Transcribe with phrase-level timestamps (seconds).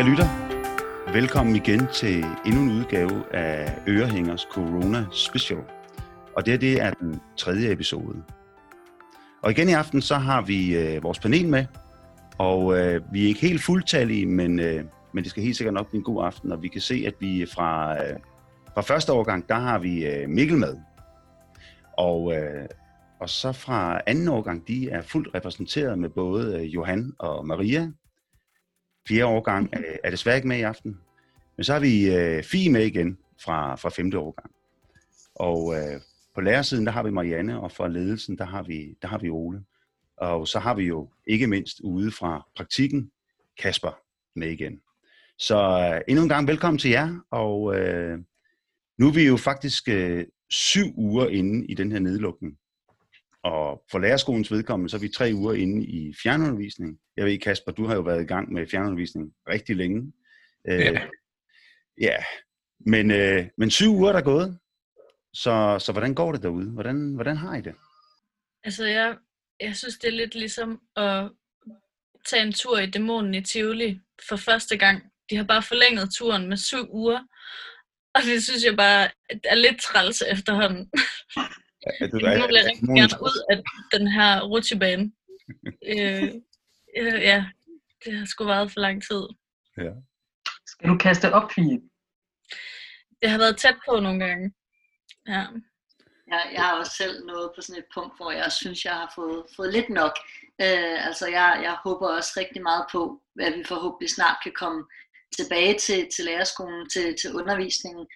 [0.00, 5.58] Kære lytter, velkommen igen til endnu en udgave af Ørehængers Corona Special.
[6.36, 8.22] Og det, det er den tredje episode.
[9.42, 11.66] Og igen i aften, så har vi øh, vores panel med,
[12.38, 15.88] og øh, vi er ikke helt fuldtallige, men, øh, men det skal helt sikkert nok
[15.88, 18.16] blive en god aften, og vi kan se, at vi fra, øh,
[18.74, 20.76] fra første årgang, der har vi øh, Mikkel med.
[21.98, 22.68] Og, øh,
[23.20, 27.90] og så fra anden årgang, de er fuldt repræsenteret med både øh, Johan og Maria.
[29.10, 30.98] Fjerde årgang øh, er desværre ikke med i aften.
[31.56, 34.50] Men så har vi øh, Fie med igen fra, fra femte årgang.
[35.34, 36.00] Og øh,
[36.34, 39.30] på lærersiden, der har vi Marianne, og fra ledelsen, der har vi, der har vi
[39.30, 39.64] Ole.
[40.16, 43.10] Og så har vi jo ikke mindst ude fra praktikken,
[43.58, 44.00] Kasper
[44.36, 44.80] med igen.
[45.38, 45.56] Så
[45.94, 48.18] øh, endnu en gang velkommen til jer, og øh,
[48.98, 52.56] nu er vi jo faktisk øh, syv uger inde i den her nedlukning.
[53.44, 56.98] Og for lærerskolens vedkommende, så er vi tre uger inde i fjernundervisning.
[57.16, 60.12] Jeg ved, Kasper, du har jo været i gang med fjernundervisning rigtig længe.
[60.68, 61.00] Øh, Ja.
[62.00, 62.16] ja,
[62.86, 64.58] men, øh, men syv uger er der gået.
[65.34, 66.70] Så, så hvordan går det derude?
[66.70, 67.74] Hvordan, hvordan har I det?
[68.64, 69.16] Altså, jeg,
[69.60, 71.30] jeg synes, det er lidt ligesom at
[72.26, 75.02] tage en tur i dæmonen i Tivoli for første gang.
[75.30, 77.20] De har bare forlænget turen med syv uger.
[78.14, 79.10] Og det synes jeg bare
[79.44, 80.90] er lidt træls efterhånden.
[81.84, 83.62] Du, Nu vil jeg rigtig gerne ud af
[83.98, 85.12] den her rutsjebane.
[85.92, 86.34] øh,
[86.98, 87.44] øh, ja,
[88.04, 89.22] det har sgu været for lang tid.
[90.66, 91.80] Skal du kaste op, Fie?
[93.22, 94.52] Det har været tæt på nogle gange.
[95.28, 95.44] Ja.
[96.26, 99.12] Jeg, jeg har også selv nået på sådan et punkt, hvor jeg synes, jeg har
[99.14, 100.14] fået, fået lidt nok.
[100.60, 104.84] Øh, altså jeg, jeg håber også rigtig meget på, at vi forhåbentlig snart kan komme
[105.36, 108.06] tilbage til, til lærerskolen, til, til undervisningen.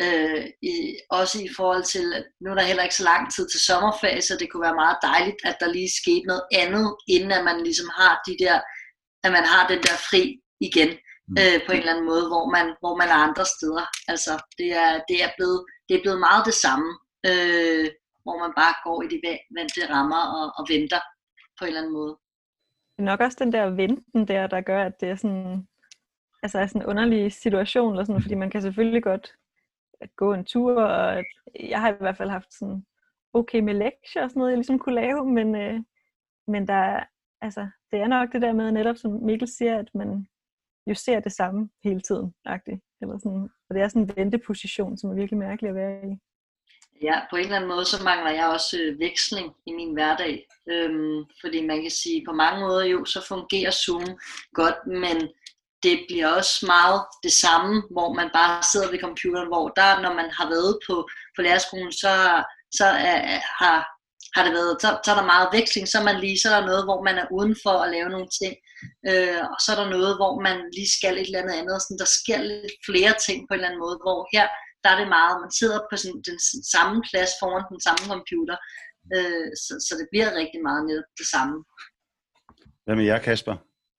[0.00, 0.74] Øh, i,
[1.10, 4.22] også i forhold til, at nu er der heller ikke så lang tid til sommerferie,
[4.22, 7.62] så det kunne være meget dejligt, at der lige skete noget andet, inden at man
[7.62, 8.60] ligesom har de der,
[9.24, 10.90] at man har den der fri igen
[11.28, 11.36] Mm.
[11.42, 13.84] øh, på en eller anden måde, hvor man, hvor man er andre steder.
[14.12, 16.88] Altså, det er, det er, blevet, det er blevet meget det samme,
[17.30, 17.86] øh,
[18.24, 21.00] hvor man bare går i de va- vante rammer og, og venter
[21.58, 22.12] på en eller anden måde.
[22.92, 25.68] Det er nok også den der venten der, der gør, at det er sådan,
[26.42, 29.26] altså er sådan en underlig situation, eller sådan, fordi man kan selvfølgelig godt
[30.02, 31.24] at gå en tur, og at
[31.60, 32.86] jeg har i hvert fald haft sådan
[33.32, 35.80] okay med lektier og sådan noget, jeg ligesom kunne lave, men, øh,
[36.46, 37.04] men der er,
[37.40, 40.26] altså, det er nok det der med netop, som Mikkel siger, at man
[40.86, 42.80] jo ser det samme hele tiden, agtigt.
[43.00, 46.16] Eller sådan, og det er sådan en venteposition, som er virkelig mærkelig at være i.
[47.02, 50.46] Ja, på en eller anden måde, så mangler jeg også øh, veksling i min hverdag.
[50.68, 54.18] Øhm, fordi man kan sige, på mange måder jo, så fungerer Zoom
[54.54, 55.16] godt, men
[55.82, 60.12] det bliver også meget det samme, hvor man bare sidder ved computeren, hvor der, når
[60.20, 60.94] man har været på,
[61.34, 62.12] på lærerskolen, så,
[62.78, 63.18] så er,
[63.60, 63.76] har,
[64.34, 66.70] har det været, så, så er der meget veksling, så man lige, så er der
[66.70, 68.54] noget, hvor man er udenfor at lave nogle ting,
[69.10, 72.02] øh, og så er der noget, hvor man lige skal et eller andet andet, sådan,
[72.04, 74.46] der sker lidt flere ting på en eller anden måde, hvor her,
[74.82, 76.38] der er det meget, man sidder på sådan, den
[76.74, 78.56] samme plads foran den samme computer,
[79.16, 81.56] øh, så, så det bliver rigtig meget netop det samme.
[82.84, 83.56] Hvad med jer, Kasper?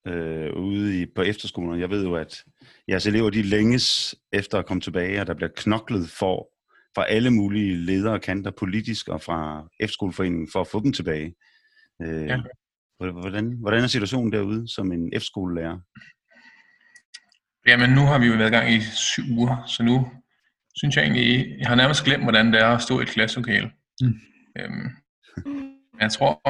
[0.07, 1.79] Øh, ude i, på efterskolen.
[1.79, 2.43] Jeg ved jo, at
[2.87, 6.49] jeres elever, de længes efter at komme tilbage, og der bliver knoklet for
[6.95, 11.35] fra alle mulige ledere og kanter, politisk og fra efterskoleforeningen, for at få dem tilbage.
[12.01, 12.37] Øh, Ja.
[12.99, 15.79] hvordan, hvordan er situationen derude som en efterskolelærer?
[17.67, 20.11] Jamen, nu har vi jo været i gang i syv uger, så nu
[20.75, 23.71] synes jeg egentlig, jeg har nærmest glemt, hvordan det er at stå i et klasselokale.
[24.01, 24.13] Mm.
[24.59, 24.89] Øhm,
[25.99, 26.41] jeg tror,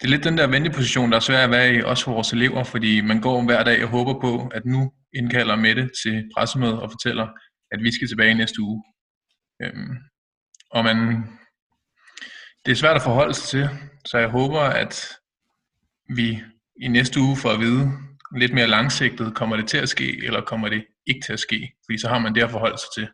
[0.00, 2.32] det er lidt den der venteposition, der er svær at være i, også for vores
[2.32, 6.82] elever, fordi man går hver dag og håber på, at nu indkalder Mette til pressemøde
[6.82, 7.28] og fortæller,
[7.72, 8.82] at vi skal tilbage næste uge.
[9.62, 9.96] Øhm,
[10.70, 10.96] og man,
[12.66, 13.68] det er svært at forholde sig til,
[14.06, 15.08] så jeg håber, at
[16.16, 16.42] vi
[16.82, 17.92] i næste uge får at vide
[18.36, 21.72] lidt mere langsigtet, kommer det til at ske, eller kommer det ikke til at ske?
[21.86, 23.08] Fordi så har man det at forholde sig til.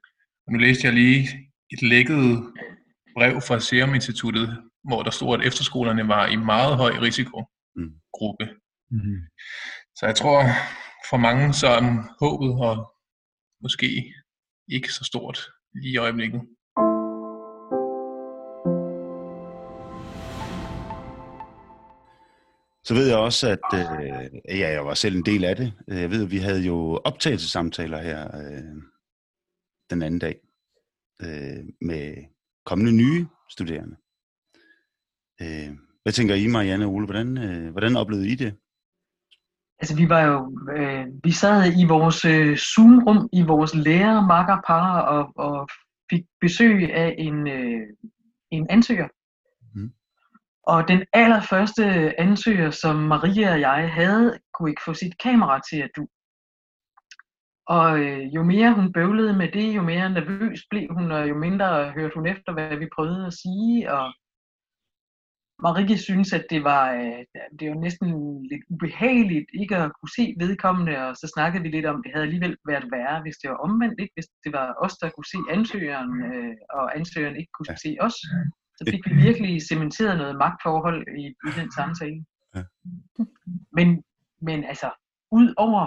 [0.47, 1.29] Og nu læste jeg lige
[1.71, 2.53] et lækket
[3.17, 8.45] brev fra Serum Instituttet, hvor der stod, at efterskolerne var i meget høj risikogruppe.
[8.91, 9.21] Mm.
[9.97, 10.43] Så jeg tror,
[11.11, 11.83] for mange så er
[12.21, 12.93] håbet og
[13.63, 14.15] måske
[14.69, 15.39] ikke så stort
[15.75, 16.41] lige i øjeblikket.
[22.85, 25.73] Så ved jeg også, at øh, ja, jeg var selv en del af det.
[25.89, 28.83] Jeg ved, at vi havde jo optagelsesamtaler her øh,
[29.91, 30.37] den anden dag
[31.23, 32.15] øh, med
[32.67, 33.97] kommende nye studerende.
[35.43, 35.71] Øh,
[36.03, 37.07] hvad tænker I, Marianne og Ole?
[37.07, 38.57] Hvordan, øh, hvordan oplevede I det?
[39.79, 40.37] Altså vi var jo,
[40.77, 45.69] øh, vi sad i vores øh, Zoom-rum i vores lærer, makker, par og, og
[46.11, 47.87] fik besøg af en, øh,
[48.51, 49.09] en ansøger.
[49.75, 49.93] Mhm.
[50.63, 51.85] Og den allerførste
[52.21, 56.07] ansøger, som Maria og jeg havde, kunne ikke få sit kamera til at du.
[57.67, 61.35] Og øh, jo mere hun bøvlede med det, jo mere nervøs blev hun, og jo
[61.35, 63.93] mindre hørte hun efter, hvad vi prøvede at sige.
[63.93, 64.15] Og
[65.63, 67.23] Marike synes, at det var, øh,
[67.59, 68.09] det var næsten
[68.51, 72.13] lidt ubehageligt ikke at kunne se vedkommende, og så snakkede vi lidt om, at det
[72.13, 74.15] havde alligevel været værre, hvis det var omvendt, ikke?
[74.15, 78.17] hvis det var os, der kunne se ansøgeren, øh, og ansøgeren ikke kunne se os.
[78.79, 82.25] Så fik vi virkelig cementeret noget magtforhold i, i den samtale.
[82.55, 82.63] Ja.
[83.73, 84.03] Men,
[84.41, 84.91] men altså,
[85.31, 85.83] ud over,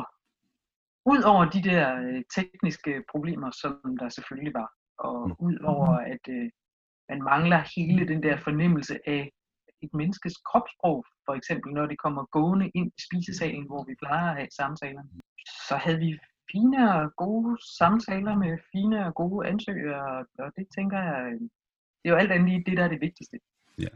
[1.05, 6.23] ud over de der øh, tekniske problemer, som der selvfølgelig var, og ud over at
[6.29, 6.49] øh,
[7.09, 9.31] man mangler hele den der fornemmelse af
[9.83, 14.29] et menneskes kropssprog, for eksempel når de kommer gående ind i spisesalen, hvor vi plejer
[14.31, 15.03] at have samtaler,
[15.67, 16.11] så havde vi
[16.51, 21.41] fine og gode samtaler med fine og gode ansøgere, og det tænker jeg, øh,
[21.99, 23.37] det er jo alt andet lige det, der er det vigtigste.
[23.85, 23.93] Ja.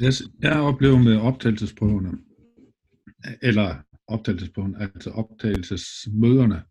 [0.00, 2.12] Jeg, jeg oplever med optagelsesprøverne,
[3.42, 3.68] eller
[4.06, 6.62] optagelsesprøven, altså optagelsesmøderne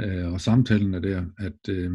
[0.00, 1.90] øh, og samtalerne der, at øh,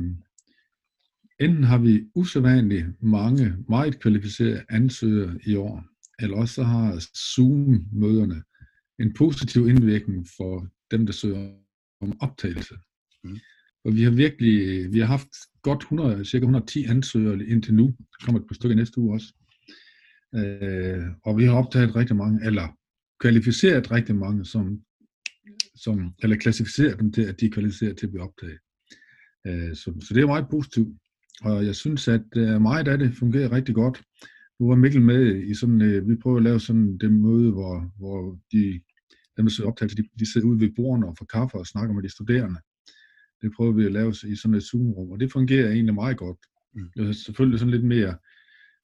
[1.42, 5.84] enten har vi usædvanligt mange meget kvalificerede ansøgere i år,
[6.20, 7.04] eller også så har
[7.34, 8.44] Zoom-møderne
[9.00, 11.54] en positiv indvirkning for dem, der søger
[12.02, 12.76] om optagelse.
[13.24, 13.40] Mm.
[13.86, 15.28] Og vi har virkelig, vi har haft
[15.62, 17.86] godt 100, cirka 110 ansøgere indtil nu.
[17.88, 19.34] Der kommer et par stykker næste uge også.
[20.36, 22.78] Øh, og vi har optaget rigtig mange, eller
[23.20, 24.82] kvalificeret rigtig mange, som,
[25.76, 28.60] som, eller klassificeret dem til, at de er kvalificeret til at blive optaget.
[29.48, 30.98] Øh, så, så det er meget positivt.
[31.42, 34.04] Og jeg synes, at øh, meget af det fungerer rigtig godt.
[34.60, 37.92] Nu var Mikkel med i sådan, øh, vi prøver at lave sådan det møde, hvor,
[37.98, 38.82] hvor de,
[39.38, 41.94] dem, der søger optagelse, de, de sidder ude ved bordene og får kaffe og snakker
[41.96, 42.60] med de studerende.
[43.42, 46.38] Det prøver vi at lave i sådan et Zoom-rum, og det fungerer egentlig meget godt.
[46.76, 46.90] Mm.
[46.96, 48.16] Det er selvfølgelig sådan lidt mere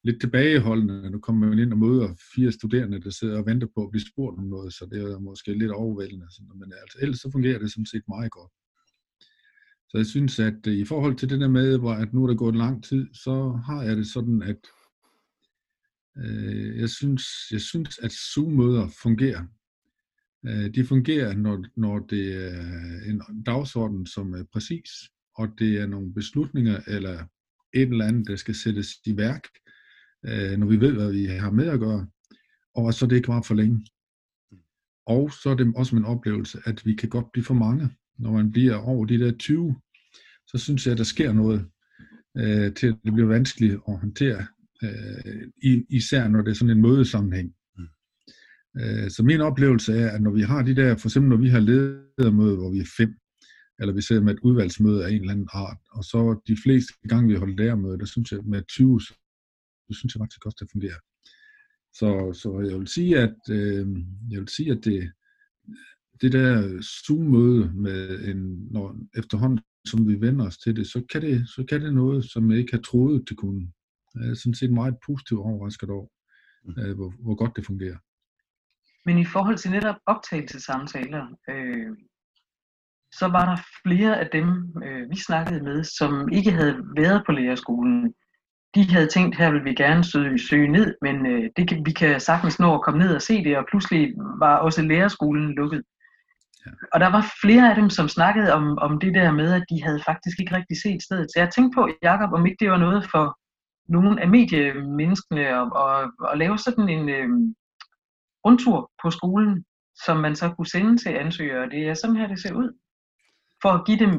[0.04, 1.12] lidt tilbageholdende.
[1.12, 4.08] Nu kommer man ind og møder fire studerende, der sidder og venter på at blive
[4.12, 6.28] spurgt om noget, så det er måske lidt overvældende.
[6.56, 8.52] Men altså, ellers så fungerer det sådan set meget godt.
[9.90, 12.28] Så jeg synes, at øh, i forhold til det der med, hvor at nu er
[12.28, 14.60] der gået lang tid, så har jeg det sådan, at
[16.18, 19.44] øh, jeg, synes, jeg synes, at Zoom-møder fungerer.
[20.48, 24.90] Øh, de fungerer, når, når det er en dagsorden, som er præcis,
[25.36, 27.26] og det er nogle beslutninger eller
[27.74, 29.48] et eller andet, der skal sættes i værk,
[30.26, 32.08] øh, når vi ved, hvad vi har med at gøre,
[32.76, 33.88] og så det ikke var for længe.
[35.06, 37.90] Og så er det også min oplevelse, at vi kan godt blive for mange.
[38.20, 39.76] Når man bliver over de der 20,
[40.48, 41.68] så synes jeg, at der sker noget
[42.38, 44.46] øh, til, at det bliver vanskeligt at håndtere,
[44.84, 47.54] øh, især når det er sådan en mødesammenhæng.
[48.80, 51.50] Øh, så min oplevelse er, at når vi har de der, for eksempel når vi
[51.50, 53.14] har ledermøde, hvor vi er fem,
[53.80, 56.94] eller vi sidder med et udvalgsmøde af en eller anden art, og så de fleste
[57.10, 59.00] gange, vi holder lærermøde, der synes jeg, med 20,
[59.88, 61.00] det synes jeg faktisk også, det fungerer.
[62.00, 63.88] Så, så jeg vil sige, at, øh,
[64.32, 65.12] jeg vil sige, at det,
[66.22, 71.22] det der Zoom-møde med en, når, efterhånden, som vi vender os til det, så kan
[71.22, 73.72] det, så kan det noget, som jeg ikke har troet, det kunne.
[74.16, 76.08] Jeg er sådan set meget positivt overrasket over,
[76.66, 76.82] mm.
[76.82, 77.98] øh, hvor, hvor godt det fungerer.
[79.06, 81.92] Men i forhold til netop optagelsesamtaler, øh,
[83.20, 84.48] så var der flere af dem,
[84.84, 88.14] øh, vi snakkede med, som ikke havde været på lærerskolen.
[88.76, 91.92] De havde tænkt, her vil vi gerne søge, søge ned, men øh, det kan, vi
[91.92, 95.84] kan sagtens nå at komme ned og se det, og pludselig var også lærerskolen lukket.
[96.68, 96.72] Ja.
[96.94, 99.84] Og der var flere af dem, som snakkede om, om det der med, at de
[99.84, 101.28] havde faktisk ikke rigtig set stedet.
[101.32, 103.26] Så jeg tænkte på, Jacob, om ikke det var noget for
[103.96, 107.30] nogle af mediemenneskene at, at, at lave sådan en, øh,
[108.46, 109.66] rundtur på skolen,
[110.06, 111.70] som man så kunne sende til ansøgere.
[111.70, 112.70] Det er sådan her, det ser ud.
[113.62, 114.12] For at give dem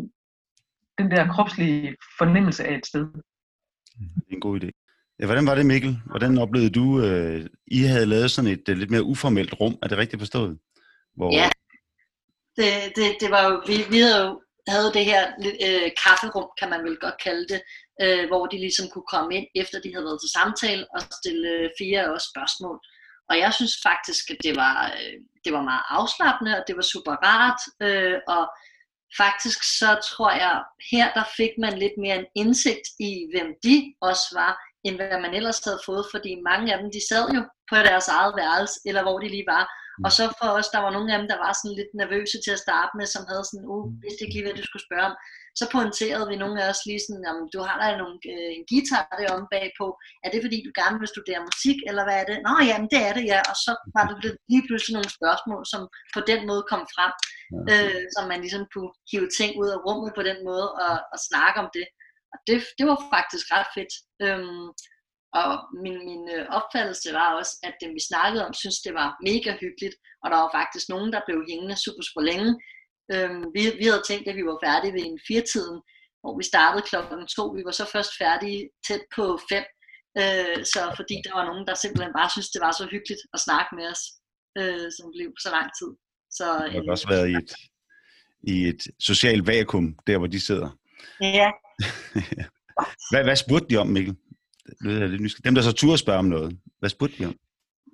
[0.99, 3.07] den der kropslige fornemmelse af et sted.
[4.17, 4.71] Det er en god idé.
[5.21, 6.01] Ja, hvordan var det, Mikkel?
[6.07, 9.75] Hvordan oplevede du, uh, I havde lavet sådan et uh, lidt mere uformelt rum?
[9.83, 10.59] Er det rigtigt forstået?
[11.17, 11.35] Hvor...
[11.35, 11.49] Ja,
[12.59, 15.23] det, det, det var jo, vi, vi havde jo havde det her
[15.67, 17.61] øh, kafferum, kan man vel godt kalde det,
[18.03, 21.49] øh, hvor de ligesom kunne komme ind, efter de havde været til samtale, og stille
[21.49, 22.79] øh, fire også spørgsmål.
[23.31, 26.87] Og jeg synes faktisk, at det var, øh, det var meget afslappende, og det var
[26.93, 27.61] super rart.
[27.87, 28.45] Øh, og
[29.23, 30.55] faktisk så tror jeg,
[30.91, 34.53] her der fik man lidt mere en indsigt i, hvem de også var,
[34.85, 38.09] end hvad man ellers havde fået, fordi mange af dem, de sad jo på deres
[38.09, 39.65] eget værelse, eller hvor de lige var.
[40.07, 42.53] Og så for os, der var nogle af dem, der var sådan lidt nervøse til
[42.57, 45.17] at starte med, som havde sådan, uh, vidste ikke lige, hvad du skulle spørge om
[45.61, 48.65] så pointerede vi nogle af os lige sådan, om du har der nogle, øh, en
[48.71, 49.87] guitar deromme bagpå,
[50.25, 52.39] er det fordi du gerne vil studere musik, eller hvad er det?
[52.47, 55.83] Nå jamen det er det ja, og så var det lige pludselig nogle spørgsmål, som
[56.15, 57.13] på den måde kom frem,
[57.73, 61.19] øh, som man ligesom kunne hive ting ud af rummet på den måde, og, og
[61.29, 61.87] snakke om det.
[62.33, 63.93] Og det, det var faktisk ret fedt.
[64.25, 64.67] Øhm,
[65.41, 65.49] og
[65.85, 69.51] min, min øh, opfattelse var også, at dem vi snakkede om, synes det var mega
[69.63, 72.51] hyggeligt, og der var faktisk nogen, der blev hængende super, super længe,
[73.15, 75.79] Øhm, vi, vi havde tænkt, at vi var færdige ved en firetiden,
[76.23, 77.45] hvor vi startede klokken to.
[77.59, 79.65] Vi var så først færdige tæt på fem.
[80.21, 83.41] Øh, så fordi der var nogen, der simpelthen bare synes det var så hyggeligt at
[83.47, 84.03] snakke med os,
[84.61, 85.91] øh, som blev så lang tid.
[86.39, 87.53] Så, det har også været i et,
[88.53, 90.71] i et socialt vakuum, der hvor de sidder.
[91.41, 91.51] Ja.
[93.11, 94.17] hvad, hvad spurgte de om, Mikkel?
[95.45, 96.59] Dem, der så turde spørge om noget.
[96.81, 97.37] Hvad spurgte de om?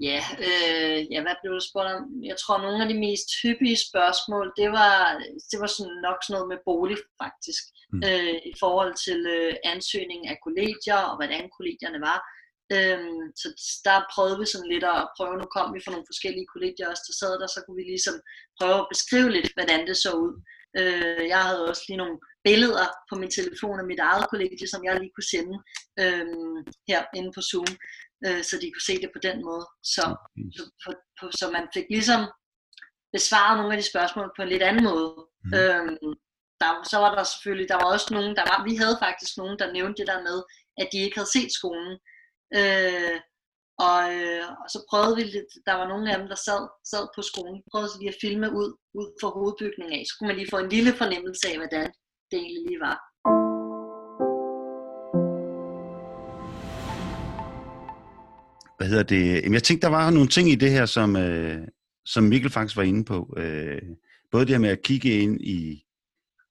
[0.08, 2.04] Ja, øh, ja, hvad blev der spurgt om?
[2.30, 4.94] Jeg tror, nogle af de mest hyppige spørgsmål, det var,
[5.50, 7.62] det var sådan nok sådan noget med bolig, faktisk.
[7.92, 8.02] Mm.
[8.08, 12.18] Øh, I forhold til øh, ansøgning af kollegier, og hvordan kollegierne var.
[12.76, 13.48] Øhm, så
[13.88, 17.04] der prøvede vi sådan lidt at prøve, nu kom vi fra nogle forskellige kollegier også,
[17.08, 18.16] der sad der, så kunne vi ligesom
[18.58, 20.32] prøve at beskrive lidt, hvordan det så ud.
[20.78, 24.84] Øh, jeg havde også lige nogle billeder på min telefon af mit eget kollegie, som
[24.84, 25.56] jeg lige kunne sende
[26.02, 26.26] øh,
[26.90, 27.72] her inde på Zoom,
[28.26, 29.64] øh, så de kunne se det på den måde.
[29.94, 30.04] Så,
[30.56, 32.22] så, på, på, så man fik ligesom
[33.16, 35.08] besvaret nogle af de spørgsmål på en lidt anden måde.
[35.44, 35.52] Mm.
[35.58, 35.86] Øh,
[36.60, 39.56] der, så var der selvfølgelig, der var også nogen, der var, vi havde faktisk nogen,
[39.60, 40.38] der nævnte det der med,
[40.80, 41.92] at de ikke havde set skolen.
[42.58, 43.18] Øh,
[43.88, 47.04] og, øh, og så prøvede vi lidt, der var nogle af dem, der sad, sad
[47.16, 48.68] på skolen, prøvede så lige at filme ud,
[49.00, 51.88] ud for hovedbygningen af, så kunne man lige få en lille fornemmelse af, hvordan
[52.34, 52.98] det egentlig lige var.
[58.78, 59.34] Hvad hedder det?
[59.34, 61.58] Jamen, jeg tænkte, der var nogle ting i det her, som, øh,
[62.04, 63.34] som Mikkel faktisk var inde på.
[63.36, 63.82] Øh,
[64.30, 65.84] både det her med at kigge ind i,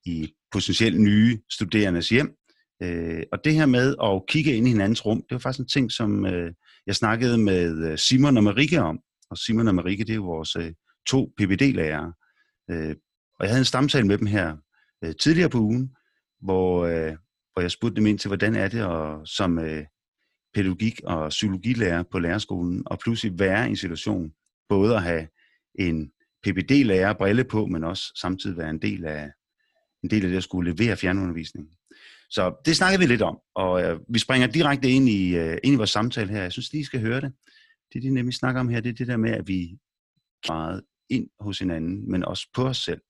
[0.06, 2.36] i potentielt nye studerendes hjem,
[2.84, 5.68] øh, og det her med at kigge ind i hinandens rum, det var faktisk en
[5.68, 6.54] ting, som øh,
[6.88, 9.00] jeg snakkede med øh, Simon og Marike om.
[9.30, 10.72] Og Simon og Marike, det er jo vores øh,
[11.08, 12.14] to PPD-lærere.
[12.72, 12.96] Øh,
[13.40, 14.58] og jeg havde en stamtale med dem her
[15.04, 15.96] øh, tidligere på ugen,
[16.42, 17.16] hvor, øh,
[17.54, 19.86] hvor jeg spurgte dem ind til, hvordan er det at, som øh,
[20.54, 24.32] pædagogik og psykologilærer på lærerskolen, og pludselig være i en situation,
[24.70, 25.28] både at have
[25.80, 26.12] en
[26.44, 29.32] PPD-lærer brille på, men også samtidig være en del af,
[30.04, 31.68] en del af det at skulle levere fjernundervisning.
[32.30, 35.74] Så det snakkede vi lidt om, og øh, vi springer direkte ind i, øh, ind
[35.74, 36.42] i vores samtale her.
[36.42, 37.34] Jeg synes lige, I skal høre det.
[37.94, 39.78] Det, de nemlig snakker om her, det er det der med, at vi
[40.48, 43.02] meget ind hos hinanden, men også på os selv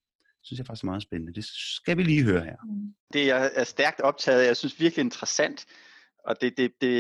[0.44, 1.34] synes jeg faktisk er meget spændende.
[1.34, 2.56] Det skal vi lige høre her.
[2.66, 2.94] Mm.
[3.14, 5.66] Det jeg er stærkt optaget af, jeg synes virkelig interessant,
[6.28, 6.94] og det, det, det,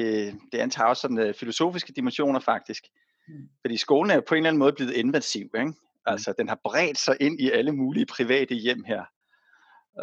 [0.52, 2.84] det antager også sådan uh, filosofiske dimensioner faktisk.
[3.28, 3.50] Mm.
[3.62, 5.50] Fordi skolen er på en eller anden måde blevet invasiv.
[5.56, 5.66] Ikke?
[5.66, 5.74] Mm.
[6.06, 9.04] Altså den har bredt sig ind i alle mulige private hjem her.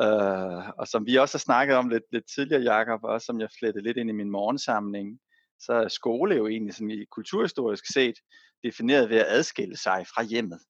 [0.03, 3.41] Uh, og som vi også har snakket om lidt, lidt tidligere, Jacob, og også som
[3.41, 5.19] jeg flettede lidt ind i min morgensamling,
[5.59, 8.15] så er skole jo egentlig sådan i kulturhistorisk set
[8.65, 10.61] defineret ved at adskille sig fra hjemmet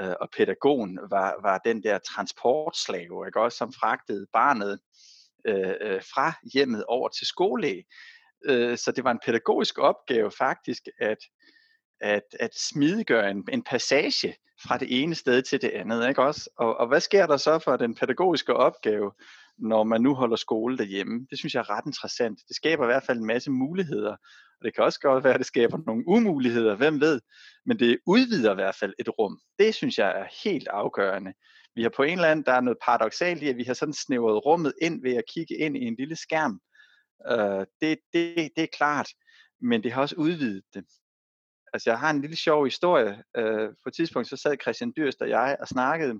[0.00, 3.40] øh, og pædagogen var, var den der transportslave, ikke?
[3.40, 4.78] Også, som fragtede barnet
[5.46, 7.84] øh, øh fra hjemmet over til skole.
[8.44, 11.18] Øh, så det var en pædagogisk opgave faktisk at,
[12.00, 16.08] at, at smidiggøre en, en passage fra det ene sted til det andet.
[16.08, 16.50] Ikke også?
[16.56, 19.12] Og, og hvad sker der så for den pædagogiske opgave,
[19.58, 21.26] når man nu holder skole derhjemme?
[21.30, 22.38] Det synes jeg er ret interessant.
[22.48, 24.16] Det skaber i hvert fald en masse muligheder
[24.64, 27.20] det kan også godt være, at det skaber nogle umuligheder, hvem ved.
[27.66, 29.38] Men det udvider i hvert fald et rum.
[29.58, 31.32] Det synes jeg er helt afgørende.
[31.74, 33.94] Vi har på en eller anden, der er noget paradoxalt i, at vi har sådan
[33.94, 36.60] snævret rummet ind ved at kigge ind i en lille skærm.
[37.30, 39.08] Uh, det, det, det er klart,
[39.60, 40.84] men det har også udvidet det.
[41.72, 43.22] Altså jeg har en lille sjov historie.
[43.38, 46.14] Uh, på et tidspunkt så sad Christian Dyrst og jeg og snakkede,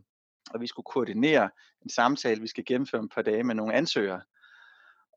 [0.51, 1.51] og vi skulle koordinere
[1.83, 4.21] en samtale, vi skal gennemføre et par dage med nogle ansøgere.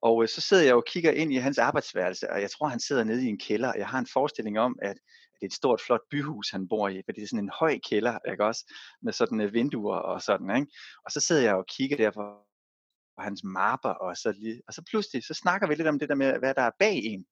[0.01, 2.79] Og øh, så sidder jeg og kigger ind i hans arbejdsværelse, og jeg tror, han
[2.79, 3.73] sidder nede i en kælder.
[3.77, 4.95] Jeg har en forestilling om, at
[5.33, 7.79] det er et stort, flot byhus, han bor i, for det er sådan en høj
[7.89, 10.71] kælder, ikke også, med sådan øh, vinduer og sådan, ikke?
[11.05, 12.47] Og så sidder jeg og kigger der på,
[13.19, 16.15] hans mapper, og så, lige, og så pludselig, så snakker vi lidt om det der
[16.15, 17.25] med, hvad der er bag en.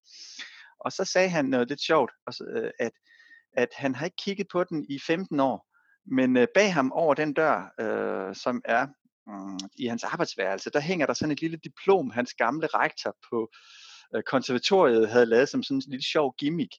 [0.80, 2.12] Og så sagde han noget lidt sjovt,
[2.56, 2.92] øh, at,
[3.54, 5.68] at han har ikke kigget på den i 15 år,
[6.06, 8.88] men bag ham over den dør, øh, som er
[9.28, 13.52] mm, i hans arbejdsværelse, der hænger der sådan et lille diplom, hans gamle rektor på
[14.16, 16.74] øh, konservatoriet havde lavet som sådan en lille sjov gimmick.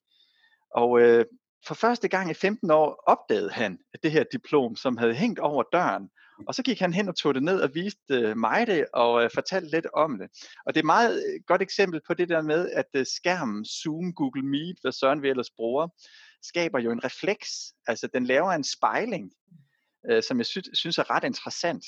[0.74, 1.24] Og øh,
[1.66, 5.62] for første gang i 15 år opdagede han det her diplom, som havde hængt over
[5.72, 6.10] døren.
[6.48, 9.24] Og så gik han hen og tog det ned og viste øh, mig det og
[9.24, 10.28] øh, fortalte lidt om det.
[10.66, 13.64] Og det er et meget øh, godt eksempel på det der med, at øh, skærmen,
[13.64, 15.88] Zoom, Google Meet, hvad Søren vi ellers bruger,
[16.42, 17.48] skaber jo en refleks.
[17.86, 19.32] Altså den laver en spejling,
[20.10, 21.84] øh, som jeg sy- synes er ret interessant.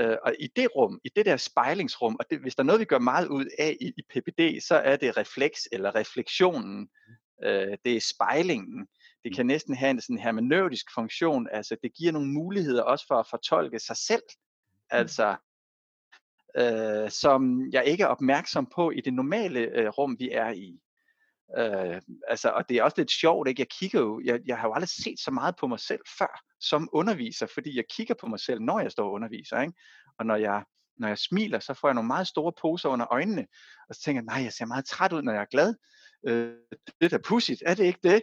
[0.00, 2.80] Øh, og i det rum, i det der spejlingsrum, og det, hvis der er noget,
[2.80, 6.88] vi gør meget ud af i, i PPD, så er det refleks eller refleksionen.
[7.44, 8.86] Øh, det er spejlingen.
[9.24, 9.36] Det mm.
[9.36, 13.26] kan næsten have en sådan hermeneutisk funktion, altså det giver nogle muligheder også for at
[13.30, 14.76] fortolke sig selv, mm.
[14.90, 15.36] altså
[16.56, 20.80] øh, som jeg ikke er opmærksom på i det normale øh, rum, vi er i.
[21.58, 23.60] Øh, altså, og det er også lidt sjovt, ikke?
[23.60, 26.40] Jeg kigger jo, jeg, jeg har jo aldrig set så meget på mig selv før
[26.60, 29.74] som underviser, fordi jeg kigger på mig selv, når jeg står og underviser, ikke?
[30.18, 30.64] Og når jeg,
[30.98, 33.46] når jeg smiler, så får jeg nogle meget store poser under øjnene,
[33.88, 35.74] og så tænker jeg, nej, jeg ser meget træt ud, når jeg er glad.
[36.26, 36.54] Øh,
[37.00, 38.22] det er da pudsigt, er det ikke det?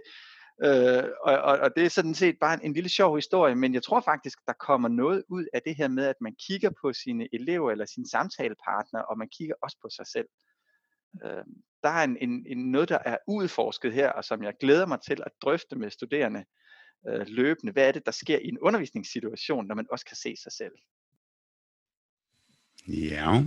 [0.64, 3.74] Øh, og, og, og det er sådan set bare en, en lille sjov historie, men
[3.74, 6.94] jeg tror faktisk, der kommer noget ud af det her med, at man kigger på
[6.94, 10.28] sine elever eller sine samtalepartner, og man kigger også på sig selv.
[11.26, 11.44] Øh,
[11.84, 15.00] der er en, en, en noget, der er udforsket her, og som jeg glæder mig
[15.02, 16.46] til at drøfte med studerende
[17.08, 17.74] øh, løbende.
[17.74, 20.74] Hvad er det, der sker i en undervisningssituation, når man også kan se sig selv?
[22.88, 23.44] Ja.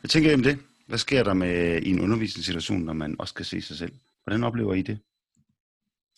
[0.00, 0.58] Hvad tænker I om det?
[0.86, 3.92] Hvad sker der med i en undervisningssituation, når man også kan se sig selv?
[4.24, 4.98] Hvordan oplever I det?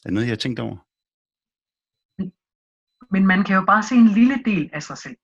[0.04, 0.76] Er det noget, jeg har tænkt over?
[3.10, 5.16] Men man kan jo bare se en lille del af sig selv.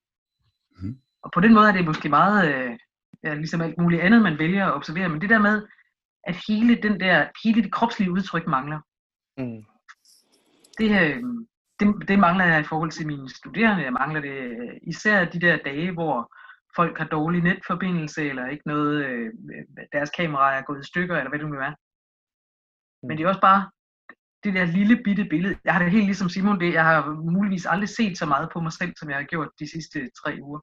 [0.77, 0.99] Mm.
[1.23, 2.79] Og på den måde er det måske meget, øh,
[3.27, 5.67] ja, ligesom alt muligt andet, man vælger at observere, men det der med,
[6.25, 8.81] at hele, den der, hele det kropslige udtryk mangler.
[9.39, 9.63] Mm.
[10.79, 11.23] Det, øh,
[11.81, 13.85] det, det mangler jeg i forhold til mine studerende.
[13.85, 16.33] Jeg mangler det øh, især de der dage, hvor
[16.77, 19.33] folk har dårlig netforbindelse, eller ikke noget, øh,
[19.93, 21.71] deres kamera er gået i stykker, eller hvad det nu er.
[21.71, 23.09] Mm.
[23.09, 23.71] Men det er også bare
[24.45, 25.59] det der lille bitte billede.
[25.65, 26.73] Jeg har det helt ligesom Simon det.
[26.75, 27.01] Jeg har
[27.37, 30.39] muligvis aldrig set så meget på mig selv, som jeg har gjort de sidste tre
[30.43, 30.61] uger.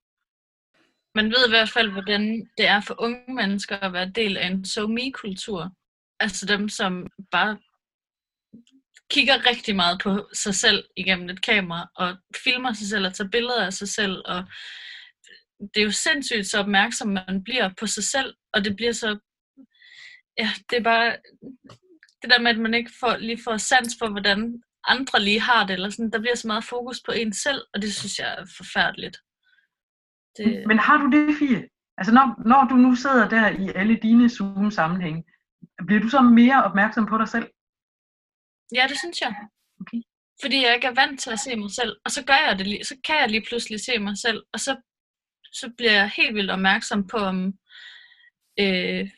[1.15, 4.48] Man ved i hvert fald, hvordan det er for unge mennesker at være del af
[4.48, 5.72] en so me-kultur.
[6.20, 7.58] Altså dem, som bare
[9.12, 13.29] kigger rigtig meget på sig selv igennem et kamera, og filmer sig selv og tager
[13.29, 14.46] billeder af sig selv, og
[15.74, 19.20] det er jo sindssygt så opmærksom man bliver på sig selv, og det bliver så,
[20.38, 21.17] ja, det er bare,
[22.22, 25.65] det der med, at man ikke får, lige får sans for, hvordan andre lige har
[25.65, 28.36] det, eller sådan, der bliver så meget fokus på en selv, og det synes jeg
[28.38, 29.17] er forfærdeligt.
[30.37, 30.67] Det...
[30.67, 31.69] Men har du det, Fie?
[31.97, 35.23] Altså når, når du nu sidder der i alle dine Zoom-sammenhænge,
[35.87, 37.48] bliver du så mere opmærksom på dig selv?
[38.75, 39.35] Ja, det synes jeg.
[39.81, 40.01] Okay.
[40.41, 42.67] Fordi jeg ikke er vant til at se mig selv, og så gør jeg det
[42.67, 44.81] lige, så kan jeg lige pludselig se mig selv, og så,
[45.53, 47.53] så bliver jeg helt vildt opmærksom på, om,
[48.59, 49.09] øh,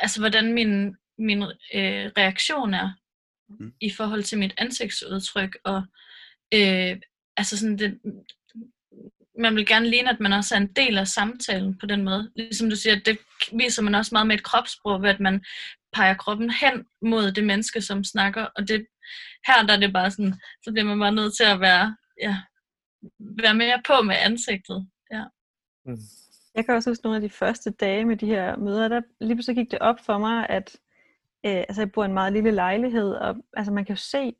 [0.00, 1.42] altså hvordan min, min
[1.74, 2.90] øh, reaktion er
[3.48, 3.72] mm.
[3.80, 5.82] i forhold til mit ansigtsudtryk, og
[6.54, 7.00] øh,
[7.36, 8.00] altså sådan det,
[9.38, 12.30] man vil gerne ligne, at man også er en del af samtalen på den måde.
[12.36, 13.18] Ligesom du siger, det
[13.52, 15.44] viser man også meget med et kropssprog, ved at man
[15.92, 18.42] peger kroppen hen mod det menneske, som snakker.
[18.56, 18.86] Og det,
[19.46, 22.36] her der er det bare sådan, så bliver man bare nødt til at være, ja,
[23.18, 24.88] være mere på med ansigtet.
[25.12, 25.24] Ja.
[25.86, 25.98] Mm.
[26.54, 29.36] Jeg kan også huske nogle af de første dage med de her møder, der lige
[29.36, 30.76] pludselig gik det op for mig, at
[31.46, 34.34] øh, altså jeg bor i en meget lille lejlighed, og altså man kan jo se,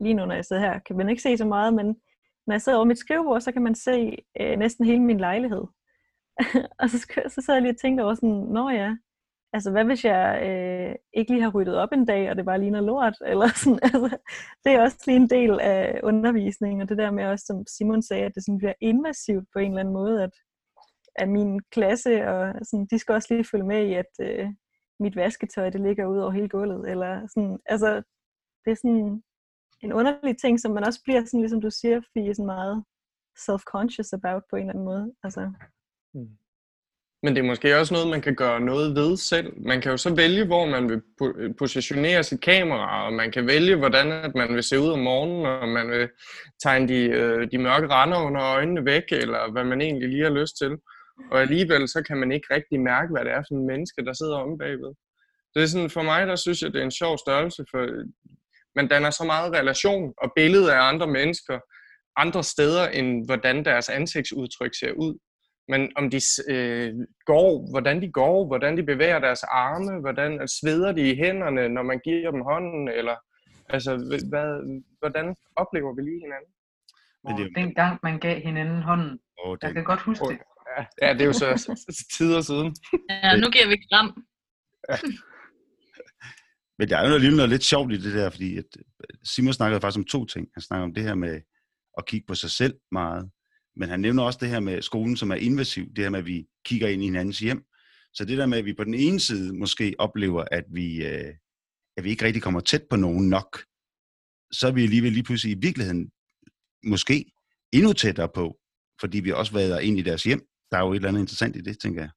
[0.00, 1.96] lige nu når jeg sidder her, kan man ikke se så meget, men
[2.48, 5.64] når jeg sidder over mit skrivebord, så kan man se øh, næsten hele min lejlighed.
[6.80, 8.96] og så, så sad jeg lige og tænkte over sådan, nå ja,
[9.52, 12.60] altså hvad hvis jeg øh, ikke lige har ryddet op en dag, og det bare
[12.60, 14.18] ligner lort, eller sådan, altså,
[14.64, 18.02] det er også lige en del af undervisningen, og det der med også, som Simon
[18.02, 20.30] sagde, at det sådan bliver invasivt på en eller anden måde, at,
[21.16, 24.48] at min klasse, og sådan, de skal også lige følge med i, at øh,
[25.00, 28.02] mit vasketøj, det ligger ud over hele gulvet, eller sådan, altså,
[28.64, 29.22] det er sådan
[29.82, 32.84] en underlig ting, som man også bliver, sådan, ligesom du siger, fordi sådan meget
[33.46, 35.12] self-conscious about på en eller anden måde.
[35.24, 35.52] Altså.
[36.14, 36.38] Mm.
[37.22, 39.60] Men det er måske også noget, man kan gøre noget ved selv.
[39.60, 41.02] Man kan jo så vælge, hvor man vil
[41.36, 44.98] øh, positionere sit kamera, og man kan vælge, hvordan at man vil se ud om
[44.98, 46.08] morgenen, og man vil
[46.62, 50.30] tegne de, øh, de mørke render under øjnene væk, eller hvad man egentlig lige har
[50.40, 50.76] lyst til.
[51.30, 54.12] Og alligevel så kan man ikke rigtig mærke, hvad det er for en menneske, der
[54.12, 54.92] sidder om bagved.
[55.54, 57.80] Det er sådan, for mig, der synes jeg, det er en sjov størrelse, for
[58.78, 61.58] man danner så meget relation og billede af andre mennesker
[62.24, 65.18] andre steder, end hvordan deres ansigtsudtryk ser ud.
[65.68, 66.20] Men om de
[66.54, 71.68] øh, går, hvordan de går, hvordan de bevæger deres arme, hvordan sveder de i hænderne,
[71.68, 73.16] når man giver dem hånden, eller
[73.68, 73.90] altså,
[74.32, 74.48] hvad,
[74.98, 76.52] hvordan oplever vi lige hinanden?
[77.24, 80.32] Men det, den gang man gav hinanden hånden, oh, det, jeg kan godt huske oh,
[80.32, 80.38] det.
[81.02, 81.48] Ja, det er jo så
[82.16, 82.68] tider siden.
[83.10, 84.08] Ja, nu giver vi kram.
[84.88, 84.96] Ja.
[86.78, 88.64] Men der er jo alligevel noget lidt sjovt i det der, fordi at
[89.24, 90.48] Simon snakkede faktisk om to ting.
[90.54, 91.40] Han snakker om det her med
[91.98, 93.30] at kigge på sig selv meget,
[93.76, 96.26] men han nævner også det her med skolen, som er invasiv, det her med, at
[96.26, 97.64] vi kigger ind i hinandens hjem.
[98.14, 101.34] Så det der med, at vi på den ene side måske oplever, at vi, øh,
[101.96, 103.64] at vi ikke rigtig kommer tæt på nogen nok,
[104.52, 106.10] så er vi alligevel lige pludselig i virkeligheden
[106.84, 107.32] måske
[107.72, 108.58] endnu tættere på,
[109.00, 110.42] fordi vi også været ind i deres hjem.
[110.70, 112.10] Der er jo et eller andet interessant i det, tænker jeg.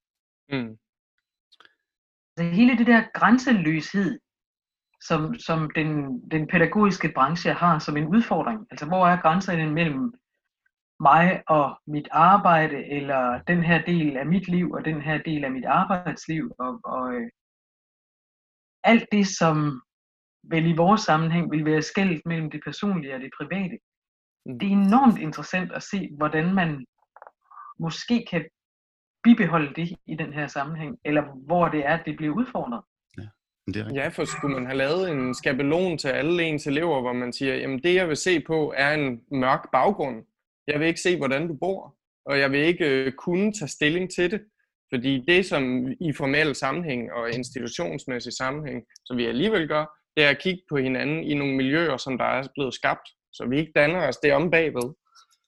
[0.49, 0.77] Mm.
[2.37, 4.19] Altså, hele det der grænseløshed,
[5.01, 8.67] som, som den, den pædagogiske branche har som en udfordring.
[8.71, 10.13] Altså hvor er grænserne mellem
[10.99, 15.43] mig og mit arbejde, eller den her del af mit liv og den her del
[15.43, 16.51] af mit arbejdsliv.
[16.59, 17.29] Og, og, øh,
[18.83, 19.81] alt det, som
[20.43, 23.77] vel i vores sammenhæng vil være skældt mellem det personlige og det private.
[24.45, 24.59] Mm.
[24.59, 26.85] Det er enormt interessant at se, hvordan man
[27.79, 28.45] måske kan
[29.23, 32.83] bibeholde det i den her sammenhæng, eller hvor det er, at det bliver udfordret.
[33.73, 34.03] Det er rigtigt.
[34.03, 37.55] Ja, for skulle man have lavet en skabelon til alle ens elever, hvor man siger,
[37.55, 40.23] jamen det jeg vil se på er en mørk baggrund.
[40.67, 44.11] Jeg vil ikke se, hvordan du bor, og jeg vil ikke øh, kunne tage stilling
[44.11, 44.41] til det.
[44.93, 50.29] Fordi det, som i formel sammenhæng og institutionsmæssig sammenhæng, som vi alligevel gør, det er
[50.29, 53.71] at kigge på hinanden i nogle miljøer, som der er blevet skabt, så vi ikke
[53.75, 54.93] danner os det om bagved.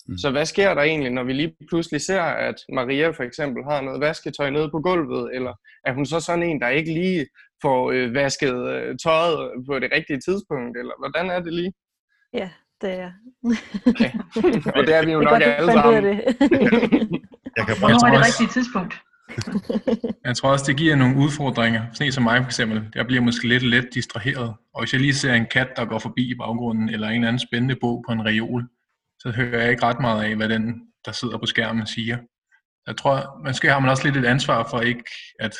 [0.08, 0.18] Mm.
[0.18, 3.82] Så hvad sker der egentlig, når vi lige pludselig ser, at Maria for eksempel har
[3.82, 5.54] noget vasketøj nede på gulvet, eller
[5.86, 7.28] er hun så sådan en, der ikke lige
[7.65, 11.73] får øh, vasket øh, tøjet på det rigtige tidspunkt, eller hvordan er det lige?
[12.34, 12.49] Ja,
[12.82, 13.13] det er jeg.
[13.91, 14.12] Okay.
[14.78, 16.04] Og det er vi jo Det er nok godt, alle sammen.
[16.04, 16.15] det.
[17.58, 18.93] Jeg kan Hvornår er det rigtige tidspunkt?
[20.28, 21.82] Jeg tror også, det giver nogle udfordringer.
[21.93, 22.89] Sådan en som mig for eksempel.
[22.95, 24.54] Jeg bliver måske lidt let distraheret.
[24.73, 27.28] Og hvis jeg lige ser en kat, der går forbi i baggrunden, eller en eller
[27.28, 28.63] anden spændende bog på en reol,
[29.19, 32.17] så hører jeg ikke ret meget af, hvad den, der sidder på skærmen, siger.
[32.88, 35.04] Jeg tror, måske har man også lidt et ansvar for ikke
[35.39, 35.56] at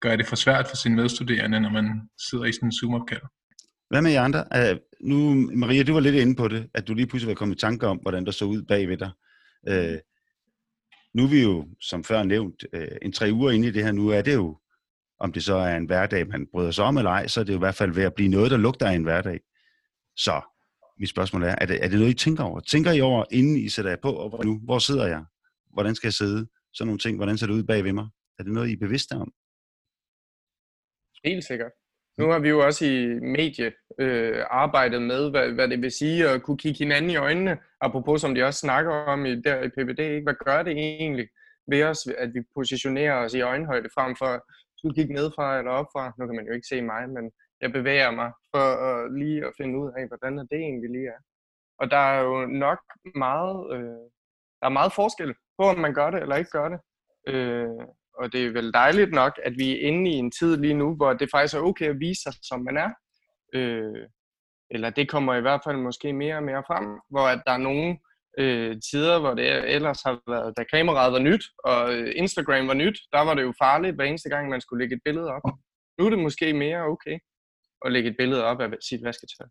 [0.00, 3.22] gør det for svært for sine medstuderende, når man sidder i sådan en Zoom-opkald.
[3.90, 4.44] Hvad med jer andre?
[4.56, 7.56] Uh, nu, Maria, du var lidt inde på det, at du lige pludselig var kommet
[7.56, 9.10] i tanke om, hvordan der så ud bagved dig.
[9.70, 9.98] Uh,
[11.14, 13.92] nu er vi jo, som før nævnt, uh, en tre uger inde i det her.
[13.92, 14.58] Nu er det jo,
[15.20, 17.52] om det så er en hverdag, man bryder sig om eller ej, så er det
[17.52, 19.40] jo i hvert fald ved at blive noget, der lugter af en hverdag.
[20.16, 20.40] Så
[21.00, 22.60] mit spørgsmål er, er det, er det noget, I tænker over?
[22.60, 25.24] Tænker I over, inden I sætter jer på, og hvor, nu, hvor sidder jeg?
[25.72, 26.46] Hvordan skal jeg sidde?
[26.74, 27.16] Sådan nogle ting.
[27.16, 28.06] Hvordan ser det ud bag ved mig?
[28.38, 29.32] Er det noget, I er bevidste om?
[31.24, 31.72] Helt sikkert.
[32.18, 36.28] Nu har vi jo også i medie øh, arbejdet med, hvad, hvad det vil sige
[36.28, 39.68] at kunne kigge hinanden i øjnene, apropos som de også snakker om i, der i
[39.68, 39.98] PPD.
[39.98, 40.22] Ikke?
[40.22, 41.28] Hvad gør det egentlig
[41.66, 44.40] ved os, at vi positionerer os i øjenhøjde frem for at
[44.76, 46.12] skulle kigge nedfra eller opfra?
[46.18, 49.52] Nu kan man jo ikke se mig, men jeg bevæger mig for at lige at
[49.56, 51.20] finde ud af, hvordan det egentlig lige er.
[51.80, 52.78] Og der er jo nok
[53.14, 54.04] meget, øh,
[54.60, 56.80] der er meget forskel på, om man gør det eller ikke gør det.
[57.28, 57.86] Øh,
[58.18, 60.96] og det er vel dejligt nok, at vi er inde i en tid lige nu,
[60.96, 62.90] hvor det faktisk er okay at vise sig, som man er.
[63.54, 64.06] Øh,
[64.70, 67.66] eller det kommer i hvert fald måske mere og mere frem, hvor at der er
[67.68, 67.98] nogle
[68.38, 72.74] øh, tider, hvor det ellers har været, da kameraet var nyt, og øh, Instagram var
[72.74, 75.42] nyt, der var det jo farligt hver eneste gang, man skulle lægge et billede op.
[75.98, 77.18] Nu er det måske mere okay
[77.84, 79.46] at lægge et billede op af sit vasketøj.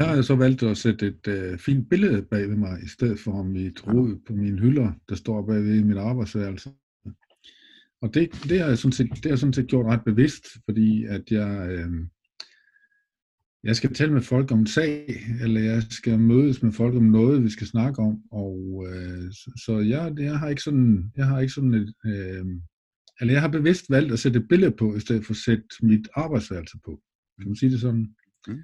[0.00, 3.18] Jeg har så valgt at sætte et øh, fint billede bag ved mig, i stedet
[3.18, 6.70] for mit rod på mine hylder, der står bagved i mit arbejdsværelse.
[8.02, 10.46] Og det, det, har jeg sådan set, det har jeg sådan set gjort ret bevidst,
[10.64, 11.90] fordi at jeg, øh,
[13.64, 17.04] jeg skal tale med folk om en sag, eller jeg skal mødes med folk om
[17.04, 18.22] noget, vi skal snakke om.
[18.32, 22.44] Og øh, så, så jeg, jeg har ikke sådan, jeg har ikke sådan et, øh,
[23.20, 25.66] eller jeg har bevidst valgt at sætte et billede på, i stedet for at sætte
[25.82, 27.00] mit arbejdsværelse på.
[27.38, 28.14] Kan man sige det sådan?
[28.48, 28.62] Mm.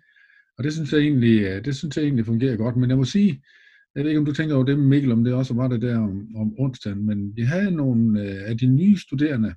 [0.59, 2.77] Og det synes jeg egentlig, øh, det synes jeg egentlig fungerer godt.
[2.77, 3.43] Men jeg må sige,
[3.95, 5.83] jeg ved ikke, om du tænker over det med Mikkel, om det også var det
[5.83, 9.55] der om, om onsdagen, men vi havde nogle øh, af de nye studerende,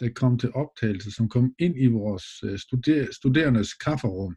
[0.00, 4.36] der kom til optagelse, som kom ind i vores øh, studer, studerendes kafferum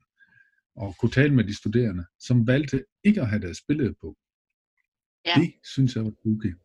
[0.76, 4.18] og kunne tale med de studerende, som valgte ikke at have deres billede på.
[5.26, 5.42] Ja.
[5.42, 6.56] Det synes jeg var spooky.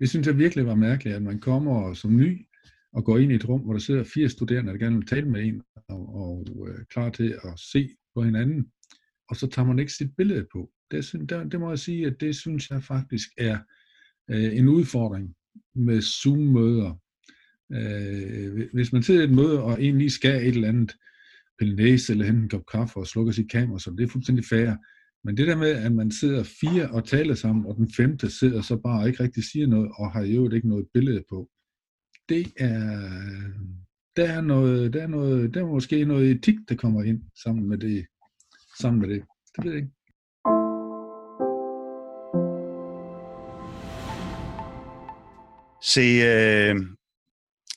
[0.00, 2.46] Det synes jeg virkelig var mærkeligt, at man kommer som ny
[2.92, 5.28] og går ind i et rum, hvor der sidder fire studerende, der gerne vil tale
[5.28, 8.66] med en, og, og øh, klar til at se på hinanden,
[9.28, 10.70] og så tager man ikke sit billede på.
[10.90, 13.58] Det, det, det må jeg sige, at det synes jeg faktisk er
[14.30, 15.34] øh, en udfordring
[15.74, 17.00] med Zoom-møder.
[17.72, 20.96] Øh, hvis man sidder i et møde, og egentlig skal et eller andet
[21.58, 24.44] pille næse eller hente en kop kaffe og slukker sit kamera, så det er fuldstændig
[24.44, 24.74] fair.
[25.24, 28.62] Men det der med, at man sidder fire og taler sammen, og den femte sidder
[28.62, 31.50] så bare og ikke rigtig siger noget, og har i øvrigt ikke noget billede på,
[32.28, 33.10] det er,
[34.16, 37.68] der er noget, der er noget, der er måske noget etik, der kommer ind sammen
[37.68, 38.06] med det.
[38.80, 39.24] Sammen med det.
[39.56, 39.94] Det ved jeg ikke.
[45.82, 46.76] Se, øh,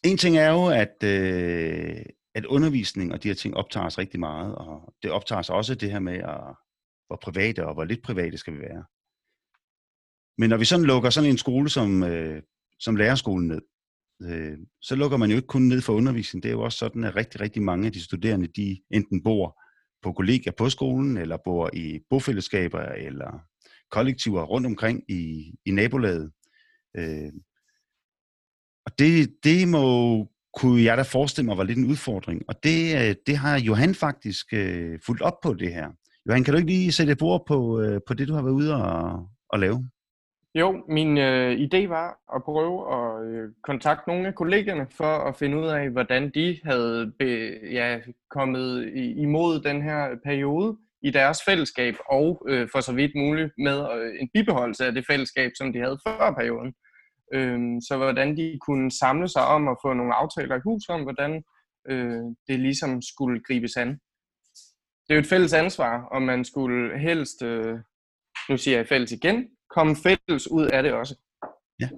[0.03, 4.19] en ting er jo, at, øh, at undervisning og de her ting optager os rigtig
[4.19, 6.55] meget, og det optager os også det her med, at,
[7.07, 8.83] hvor private og hvor lidt private skal vi være.
[10.37, 12.41] Men når vi sådan lukker sådan en skole som, øh,
[12.79, 13.61] som lærerskolen ned,
[14.21, 16.43] øh, så lukker man jo ikke kun ned for undervisning.
[16.43, 19.61] Det er jo også sådan, at rigtig, rigtig mange af de studerende, de enten bor
[20.03, 23.39] på kollegaer på skolen, eller bor i bofællesskaber, eller
[23.91, 26.31] kollektiver rundt omkring i, i nabolaget.
[26.97, 27.31] Øh,
[28.85, 30.27] og det, det må,
[30.57, 32.41] kunne jeg da forestille mig var lidt en udfordring.
[32.47, 35.89] Og det, øh, det har Johan faktisk øh, fulgt op på det her.
[36.27, 38.53] Johan, kan du ikke lige sætte et bord på, øh, på det, du har været
[38.53, 39.89] ude og, og lave?
[40.59, 45.35] Jo, min øh, idé var at prøve at øh, kontakte nogle af kollegerne for at
[45.35, 51.39] finde ud af, hvordan de havde be, ja, kommet imod den her periode i deres
[51.45, 55.73] fællesskab, og øh, for så vidt muligt med øh, en bibeholdelse af det fællesskab, som
[55.73, 56.73] de havde før perioden.
[57.33, 61.01] Øh, så hvordan de kunne samle sig om at få nogle aftaler i hus om,
[61.03, 61.43] hvordan
[61.89, 63.89] øh, det ligesom skulle gribes an.
[65.03, 67.75] Det er jo et fælles ansvar, og man skulle helst, øh,
[68.49, 71.15] nu siger jeg fælles igen, komme fælles ud af det også.
[71.79, 71.89] Ja.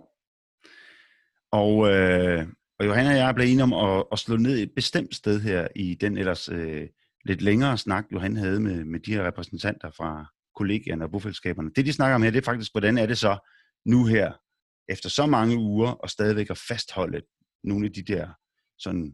[1.52, 2.48] Og, øh,
[2.80, 5.68] og Johanna og jeg blev enige om at, at slå ned et bestemt sted her
[5.76, 6.88] i den ellers øh,
[7.26, 11.72] lidt længere snak, Johan havde med, med de her repræsentanter fra kollegierne og bofællesskaberne.
[11.76, 13.38] Det, de snakker om her, det er faktisk, hvordan er det så
[13.86, 14.34] nu her,
[14.90, 17.22] efter så mange uger, og stadigvæk at fastholde
[17.64, 18.28] nogle af de der
[18.78, 19.14] sådan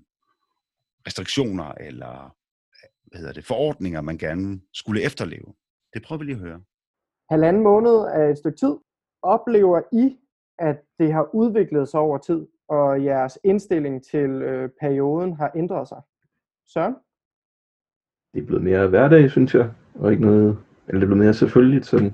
[1.07, 2.35] restriktioner eller
[3.07, 5.53] hvad hedder det, forordninger, man gerne skulle efterleve.
[5.93, 6.61] Det prøver vi lige at høre
[7.29, 8.75] halvanden måned af et stykke tid,
[9.21, 10.17] oplever I,
[10.59, 15.87] at det har udviklet sig over tid, og jeres indstilling til øh, perioden har ændret
[15.87, 16.01] sig?
[16.67, 16.95] Søren?
[18.33, 20.57] Det er blevet mere hverdag, synes jeg, og ikke noget,
[20.87, 22.13] eller det er blevet mere selvfølgeligt, sådan,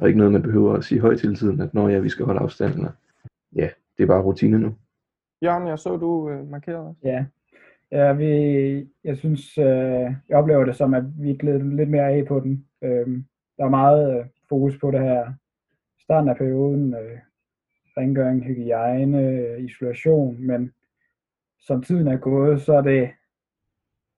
[0.00, 2.26] og ikke noget, man behøver at sige højt hele tiden, at når ja, vi skal
[2.26, 2.86] holde afstanden.
[3.54, 4.74] Ja, det er bare rutine nu.
[5.42, 6.94] Jørgen, jeg så, du øh, markerede.
[7.04, 7.26] Ja,
[7.92, 8.30] ja vi,
[9.04, 12.66] jeg synes, øh, jeg oplever det som, at vi er lidt mere af på den.
[12.82, 13.22] Øh,
[13.56, 15.32] der er meget øh, fokus på det her
[16.00, 17.18] starten af perioden, øh,
[17.96, 20.72] rengøring, hygiejne, øh, isolation, men
[21.58, 23.10] som tiden er gået, så er det,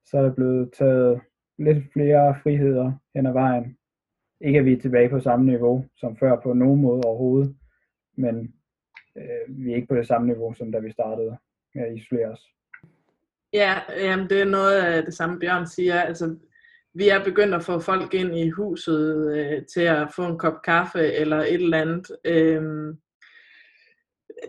[0.04, 1.20] så er det blevet taget
[1.58, 3.78] lidt flere friheder hen ad vejen.
[4.40, 7.56] Ikke at vi er tilbage på samme niveau som før på nogen måde overhovedet,
[8.16, 8.54] men
[9.16, 11.36] øh, vi er ikke på det samme niveau, som da vi startede
[11.74, 12.48] med at isolere os.
[13.52, 16.00] Ja, jamen det er noget af det samme Bjørn siger.
[16.00, 16.36] Altså,
[16.98, 20.62] vi er begyndt at få folk ind i huset øh, til at få en kop
[20.64, 22.10] kaffe eller et eller andet.
[22.24, 22.62] Øh,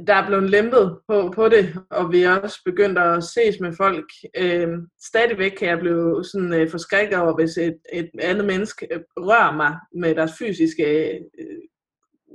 [0.08, 3.74] der er blevet lempet på, på det, og vi er også begyndt at ses med
[3.78, 4.06] folk.
[4.38, 4.68] Øh,
[5.02, 9.56] stadigvæk kan jeg blive sådan øh, forskrækket over, hvis et, et andet menneske øh, rører
[9.56, 11.10] mig med deres fysiske
[11.40, 11.60] øh,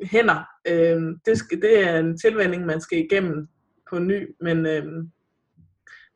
[0.03, 0.44] hænder.
[0.68, 3.48] Øh, det, skal, det er en tilvænding, man skal igennem
[3.90, 4.85] på ny, men øh,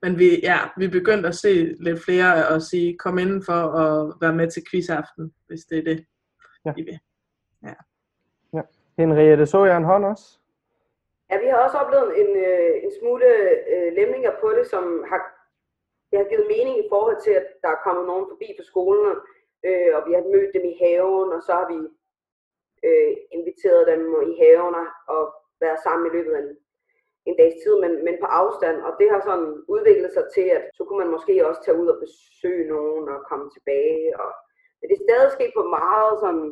[0.02, 1.52] men vi, ja, vi er begyndt at se
[1.86, 6.06] lidt flere og sige, kom indenfor og være med til quizaften, hvis det er det,
[6.64, 6.72] ja.
[6.76, 6.98] I vil.
[7.62, 7.74] Ja.
[8.56, 8.62] ja.
[8.98, 10.38] Henriette, så jeg en hånd også?
[11.30, 13.28] Ja, vi har også oplevet en, øh, en smule
[13.72, 15.20] øh, lemninger på det, som har,
[16.10, 19.16] det har givet mening i forhold til, at der er kommet nogen forbi på skolen,
[19.66, 21.80] øh, og vi har mødt dem i haven, og så har vi
[22.88, 24.74] øh, inviteret dem i haven
[25.14, 25.22] og
[25.64, 26.56] været sammen i løbet af en
[27.28, 28.76] en dags tid, men, men på afstand.
[28.86, 31.88] Og det har sådan udviklet sig til, at så kunne man måske også tage ud
[31.94, 34.06] og besøge nogen og komme tilbage.
[34.22, 34.30] Og,
[34.78, 36.46] men det er stadig sket på meget sådan,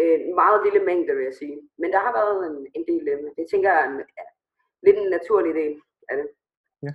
[0.00, 1.58] øh, en meget lille mængde, vil jeg sige.
[1.80, 3.46] Men der har været en, en del af det.
[3.50, 4.26] tænker jeg er en, ja,
[4.86, 5.74] lidt en naturlig del
[6.10, 6.28] af det.
[6.86, 6.92] Ja.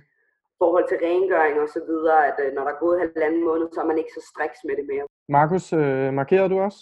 [0.62, 3.80] forhold til rengøring og så videre, at øh, når der er gået halvanden måned, så
[3.80, 5.04] er man ikke så striks med det mere.
[5.38, 6.80] Markus, øh, markerer du også?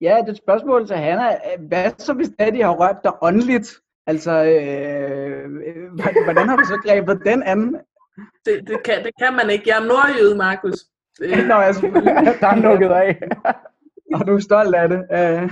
[0.00, 1.28] Ja, det er et spørgsmål til Hanna.
[1.68, 3.68] Hvad så hvis de har rørt dig åndeligt?
[4.06, 7.76] Altså, øh, hvordan har du så grebet den anden?
[8.44, 9.64] Det, det, kan, det kan man ikke.
[9.66, 10.78] Jeg er nordjyde, Markus.
[11.18, 11.30] Det...
[11.48, 11.74] Nå, jeg
[12.40, 13.18] der er lukket af.
[14.14, 15.00] Og du er stolt af det.
[15.12, 15.50] Øh.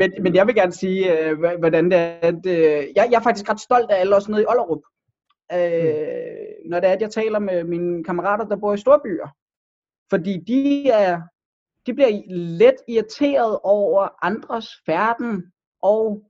[0.00, 2.18] men, men jeg vil gerne sige, øh, hvordan det er.
[2.22, 4.82] At, øh, jeg, jeg er faktisk ret stolt af alle os nede i Ollerup.
[5.52, 9.28] Øh, når det er, at jeg taler med mine kammerater, der bor i storbyer.
[10.10, 11.20] Fordi de er
[11.86, 12.10] de bliver
[12.58, 16.22] let irriteret over andres færden og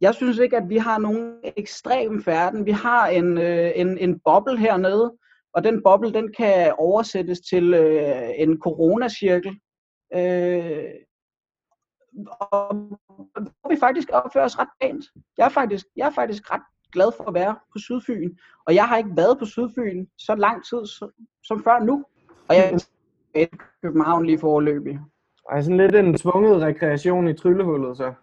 [0.00, 2.66] jeg synes ikke, at vi har nogen ekstrem færden.
[2.66, 5.12] Vi har en, øh, en, en boble hernede,
[5.52, 9.60] og den boble, den kan oversættes til øh, en coronacirkel.
[10.14, 10.84] Øh,
[12.40, 15.04] og vi faktisk opfører os ret pænt.
[15.38, 18.88] Jeg er faktisk, jeg er faktisk ret glad for at være på Sydfyn, og jeg
[18.88, 21.10] har ikke været på Sydfyn så lang tid som,
[21.44, 22.04] som før nu.
[22.48, 22.72] Og jeg
[23.34, 23.46] er i
[23.82, 24.98] København lige forløbig.
[25.50, 28.14] Ej, sådan lidt en tvunget rekreation i tryllehullet så.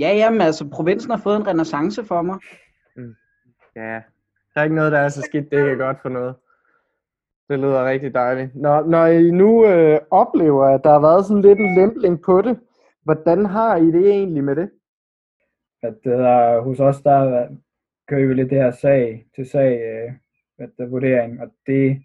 [0.00, 2.38] Ja, jamen altså, provinsen har fået en renaissance for mig.
[2.96, 3.14] Mm.
[3.76, 4.02] Ja,
[4.54, 6.34] der er ikke noget, der er så skidt, det ikke er godt for noget.
[7.48, 8.56] Det lyder rigtig dejligt.
[8.56, 12.42] Når, når I nu øh, oplever, at der har været sådan lidt en lempling på
[12.42, 12.60] det,
[13.02, 14.70] hvordan har I det egentlig med det?
[15.82, 17.48] At der, hos os, der
[18.08, 20.12] kører vi lidt det her sag til sag, øh,
[20.58, 22.02] at der vurdering, og det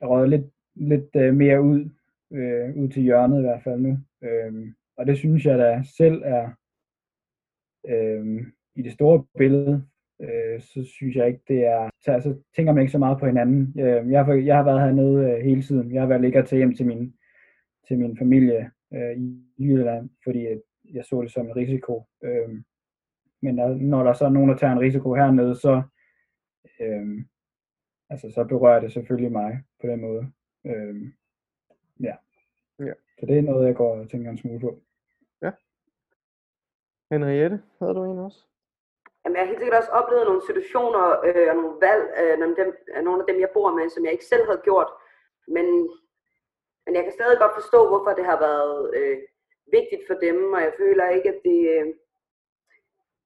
[0.00, 1.90] er røget lidt, lidt øh, mere ud,
[2.32, 3.98] øh, ud til hjørnet i hvert fald nu.
[4.22, 4.52] Øh,
[4.96, 6.50] og det synes jeg da selv er
[7.88, 9.86] øh, i det store billede,
[10.20, 13.26] øh, så synes jeg ikke, det er, så altså, tænker man ikke så meget på
[13.26, 13.80] hinanden.
[13.80, 15.94] Øh, jeg, har, jeg har været hernede øh, hele tiden.
[15.94, 17.14] Jeg har været ligget til hjem til min,
[17.88, 20.60] til min familie øh, i Jylland, fordi at
[20.94, 22.04] jeg så det som en risiko.
[22.24, 22.48] Øh,
[23.42, 25.82] men der, når der så er nogen, der tager en risiko hernede, så,
[26.80, 27.24] øh,
[28.10, 30.32] altså, så berører det selvfølgelig mig på den måde.
[30.66, 31.12] Øh,
[32.00, 32.14] ja.
[32.78, 32.92] ja.
[33.18, 34.82] Så det er noget, jeg går og tænker en smule på.
[37.12, 38.40] Henriette, havde du en også?
[39.22, 42.54] Jamen, jeg har helt sikkert også oplevet nogle situationer øh, og nogle valg øh, nogle,
[42.56, 44.90] af dem, af nogle af dem, jeg bor med, som jeg ikke selv havde gjort.
[45.54, 45.66] Men,
[46.84, 49.18] men jeg kan stadig godt forstå, hvorfor det har været øh,
[49.76, 51.86] vigtigt for dem, og jeg føler ikke, at det, øh,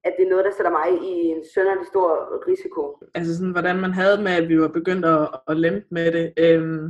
[0.07, 2.09] at det er noget, der sætter mig i en sønderlig stor
[2.51, 2.83] risiko.
[3.15, 6.27] Altså sådan, hvordan man havde med, at vi var begyndt at, at lempe med det.
[6.45, 6.87] Øhm,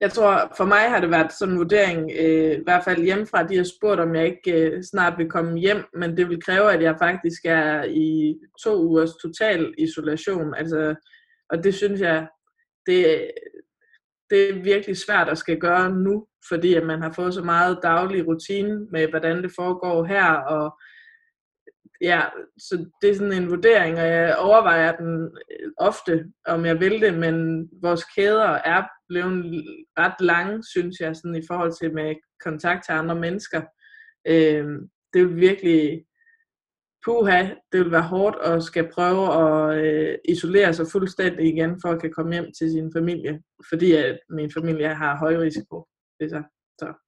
[0.00, 3.42] jeg tror, for mig har det været sådan en vurdering, øh, i hvert fald hjemmefra,
[3.42, 6.72] de har spurgt, om jeg ikke øh, snart vil komme hjem, men det vil kræve,
[6.72, 10.54] at jeg faktisk er i to ugers total isolation.
[10.54, 10.94] Altså,
[11.50, 12.26] og det synes jeg,
[12.86, 13.30] det,
[14.30, 17.78] det er virkelig svært at skal gøre nu, fordi at man har fået så meget
[17.82, 20.80] daglig rutine med, hvordan det foregår her, og
[22.00, 22.22] ja,
[22.58, 27.00] så det er sådan en vurdering, og jeg overvejer den øh, ofte, om jeg vil
[27.00, 29.64] det, men vores kæder er blevet
[29.98, 33.62] ret lange, synes jeg, sådan i forhold til med kontakt til andre mennesker.
[34.28, 34.66] Øh,
[35.12, 36.04] det er virkelig,
[37.04, 37.40] puha,
[37.72, 42.00] det vil være hårdt at skal prøve at øh, isolere sig fuldstændig igen, for at
[42.00, 45.86] kan komme hjem til sin familie, fordi at min familie har høj risiko.
[46.20, 46.42] Det er så,
[46.80, 47.05] så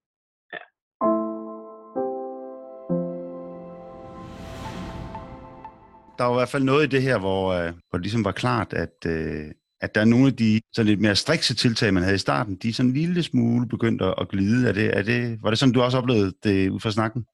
[6.19, 8.33] Der var i hvert fald noget i det her, hvor, øh, hvor det ligesom var
[8.33, 9.45] klart, at, øh,
[9.81, 12.57] at der er nogle af de så lidt mere strikse tiltag, man havde i starten,
[12.57, 14.69] de er sådan en lille smule begyndt at, at glide.
[14.69, 17.27] Er det, er det, var det sådan, du også oplevede det ud fra snakken?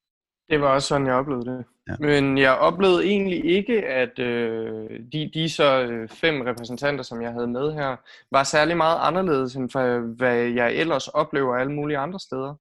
[0.51, 1.65] Det var også sådan, jeg oplevede det.
[1.89, 1.95] Ja.
[2.01, 7.33] Men jeg oplevede egentlig ikke, at øh, de, de så øh, fem repræsentanter, som jeg
[7.33, 7.97] havde med her,
[8.31, 12.55] var særlig meget anderledes, end for, hvad jeg ellers oplever alle mulige andre steder.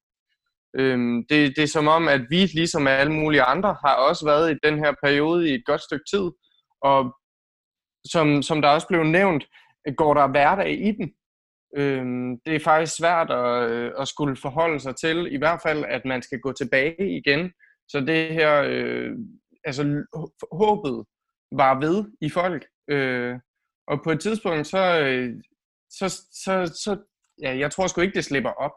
[0.80, 4.52] Øhm, det, det er som om, at vi, ligesom alle mulige andre, har også været
[4.52, 6.32] i den her periode i et godt stykke tid,
[6.82, 7.16] og
[8.12, 9.46] som, som der også blev nævnt,
[9.98, 11.14] går der hverdag i den.
[11.78, 15.86] Øhm, det er faktisk svært at, øh, at skulle forholde sig til, i hvert fald,
[15.86, 17.52] at man skal gå tilbage igen.
[17.90, 19.12] Så det her, øh,
[19.66, 19.84] altså
[20.52, 21.06] håbet
[21.52, 22.66] var ved i folk.
[22.90, 23.36] Øh,
[23.88, 25.34] og på et tidspunkt, så, øh,
[25.90, 26.10] så,
[26.44, 26.98] så, så
[27.42, 28.72] ja, jeg tror sgu ikke, det slipper op.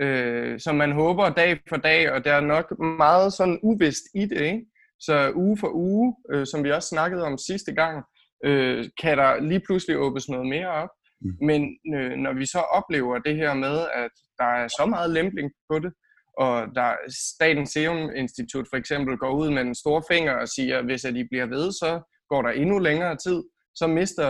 [0.00, 4.24] Øh, så man håber dag for dag, og der er nok meget sådan uvist i
[4.26, 4.66] det, ikke?
[5.00, 8.04] Så uge for uge, øh, som vi også snakkede om sidste gang,
[8.44, 10.88] øh, kan der lige pludselig åbnes noget mere op.
[11.20, 11.46] Mm.
[11.46, 15.50] Men øh, når vi så oplever det her med, at der er så meget lempling
[15.70, 15.92] på det,
[16.38, 16.96] og der
[17.34, 21.04] Statens Serum Institut for eksempel går ud med en stor finger og siger, at hvis
[21.04, 23.42] at de bliver ved, så går der endnu længere tid,
[23.74, 24.28] så mister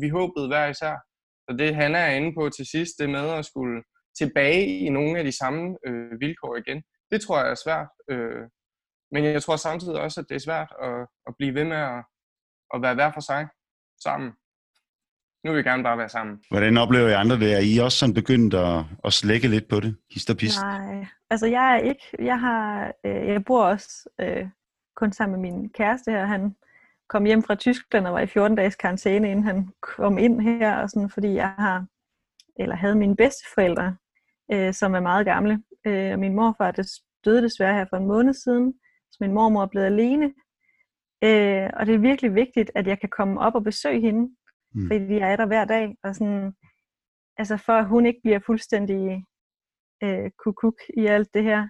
[0.00, 0.96] vi håbet hver især.
[1.46, 3.82] Så det han er inde på til sidst, det med at skulle
[4.18, 7.88] tilbage i nogle af de samme øh, vilkår igen, det tror jeg er svært.
[8.10, 8.42] Øh,
[9.12, 12.04] men jeg tror samtidig også, at det er svært at, at blive ved med at,
[12.74, 13.48] at være hver for sig
[14.02, 14.32] sammen.
[15.44, 16.42] Nu vil vi gerne bare være sammen.
[16.50, 17.54] Hvordan oplever I andre det?
[17.54, 19.96] Er I også sådan begyndt at, at slække lidt på det?
[20.10, 20.60] Hist og pist?
[20.62, 22.02] Nej, altså jeg er ikke.
[22.18, 24.48] Jeg, har, øh, jeg bor også øh,
[24.96, 26.26] kun sammen med min kæreste her.
[26.26, 26.56] Han
[27.08, 30.76] kom hjem fra Tyskland og var i 14 dages karantæne, inden han kom ind her.
[30.76, 31.86] Og sådan, fordi jeg har,
[32.56, 33.96] eller havde mine bedsteforældre,
[34.52, 35.62] øh, som er meget gamle.
[35.86, 36.86] Øh, og min morfar det
[37.24, 38.74] døde desværre her for en måned siden.
[39.10, 40.26] Så min mormor er blevet alene.
[41.24, 44.36] Øh, og det er virkelig vigtigt, at jeg kan komme op og besøge hende
[44.76, 44.86] mm.
[44.86, 46.52] fordi jeg er der hver dag, og sådan,
[47.38, 49.24] altså for at hun ikke bliver fuldstændig
[50.02, 51.68] øh, kukuk i alt det her.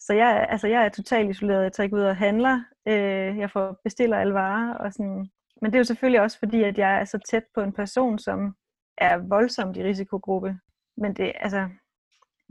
[0.00, 3.50] Så jeg, altså jeg er totalt isoleret, jeg tager ikke ud og handler, øh, jeg
[3.50, 5.30] får bestiller alle varer, og sådan.
[5.60, 8.18] men det er jo selvfølgelig også fordi, at jeg er så tæt på en person,
[8.18, 8.54] som
[8.98, 10.58] er voldsomt i risikogruppe.
[10.96, 11.68] Men det, altså,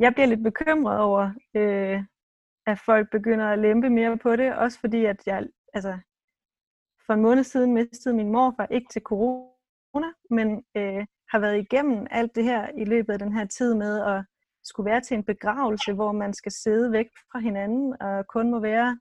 [0.04, 2.04] jeg bliver lidt bekymret over, øh,
[2.66, 5.94] at folk begynder at lempe mere på det, også fordi, at jeg, altså,
[7.06, 12.08] for en måned siden mistede min morfar ikke til corona, men øh, har været igennem
[12.12, 14.26] alt det her i løbet af den her tid med at
[14.64, 18.60] skulle være til en begravelse, hvor man skal sidde væk fra hinanden og kun må
[18.60, 19.00] være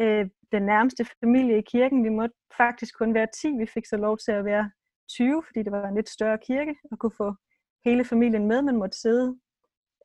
[0.00, 2.04] øh, den nærmeste familie i kirken.
[2.04, 3.48] Vi måtte faktisk kun være 10.
[3.58, 4.70] Vi fik så lov til at være
[5.08, 7.34] 20, fordi det var en lidt større kirke, og kunne få
[7.84, 8.62] hele familien med.
[8.62, 9.38] Man måtte sidde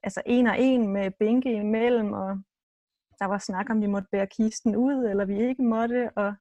[0.05, 2.29] altså en og en med bænke imellem, og
[3.19, 6.35] der var snak om, vi måtte bære kisten ud, eller vi ikke måtte, og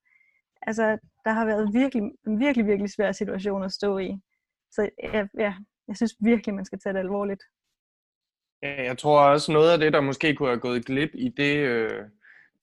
[0.63, 4.19] altså, der har været virkelig, en virkelig, virkelig svær situation at stå i.
[4.71, 5.55] Så ja, ja,
[5.89, 7.43] jeg synes virkelig, man skal tage det alvorligt.
[8.63, 11.57] Ja, jeg tror også noget af det, der måske kunne have gået glip i det,
[11.57, 12.05] øh,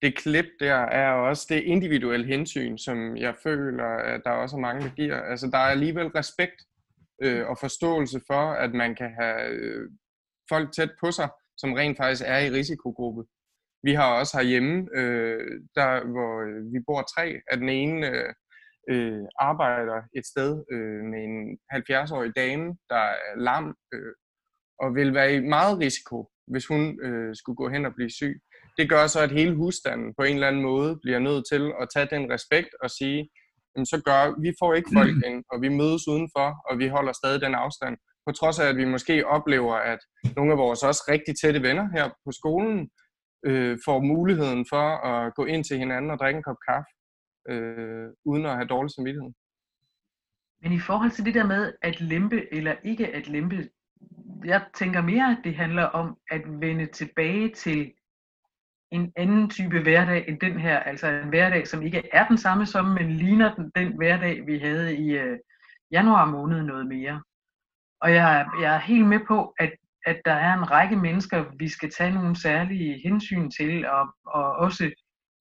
[0.02, 4.60] det klip der, er også det individuelle hensyn, som jeg føler, at der også er
[4.60, 5.22] mange, der giver.
[5.22, 6.62] Altså, der er alligevel respekt
[7.22, 9.90] øh, og forståelse for, at man kan have øh,
[10.54, 13.24] folk tæt på sig, som rent faktisk er i risikogruppe.
[13.84, 16.34] Vi har også herhjemme, øh, der hvor
[16.74, 18.34] vi bor tre, at den ene øh,
[18.92, 21.38] øh, arbejder et sted øh, med en
[21.76, 24.14] 70-årig dame, der er lam øh,
[24.84, 26.18] og vil være i meget risiko,
[26.52, 28.36] hvis hun øh, skulle gå hen og blive syg.
[28.78, 31.88] Det gør så, at hele husstanden på en eller anden måde bliver nødt til at
[31.96, 33.30] tage den respekt og sige,
[33.72, 37.14] jamen, så gør vi får ikke folk ind, og vi mødes udenfor, og vi holder
[37.14, 37.98] stadig den afstand.
[38.26, 40.00] På trods af, at vi måske oplever, at
[40.36, 42.90] nogle af vores også rigtig tætte venner her på skolen
[43.46, 46.92] øh, får muligheden for at gå ind til hinanden og drikke en kop kaffe,
[47.50, 49.32] øh, uden at have dårlig samvittighed.
[50.62, 53.70] Men i forhold til det der med at lempe eller ikke at lempe,
[54.46, 57.94] jeg tænker mere, at det handler om at vende tilbage til
[58.92, 62.66] en anden type hverdag end den her, altså en hverdag, som ikke er den samme
[62.66, 65.40] som, men ligner den, den hverdag, vi havde i øh,
[65.92, 67.22] januar måned noget mere.
[68.02, 69.72] Og jeg, jeg er helt med på, at,
[70.06, 74.56] at der er en række mennesker, vi skal tage nogle særlige hensyn til, og, og
[74.56, 74.92] også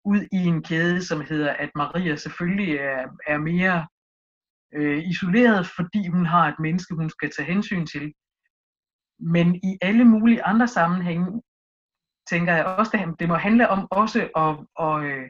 [0.05, 3.87] ud i en kæde, som hedder, at Maria selvfølgelig er, er mere
[4.73, 8.13] øh, isoleret, fordi hun har et menneske, hun skal tage hensyn til.
[9.19, 11.41] Men i alle mulige andre sammenhænge,
[12.29, 14.53] tænker jeg også, at det må handle om også at,
[14.85, 15.29] at, at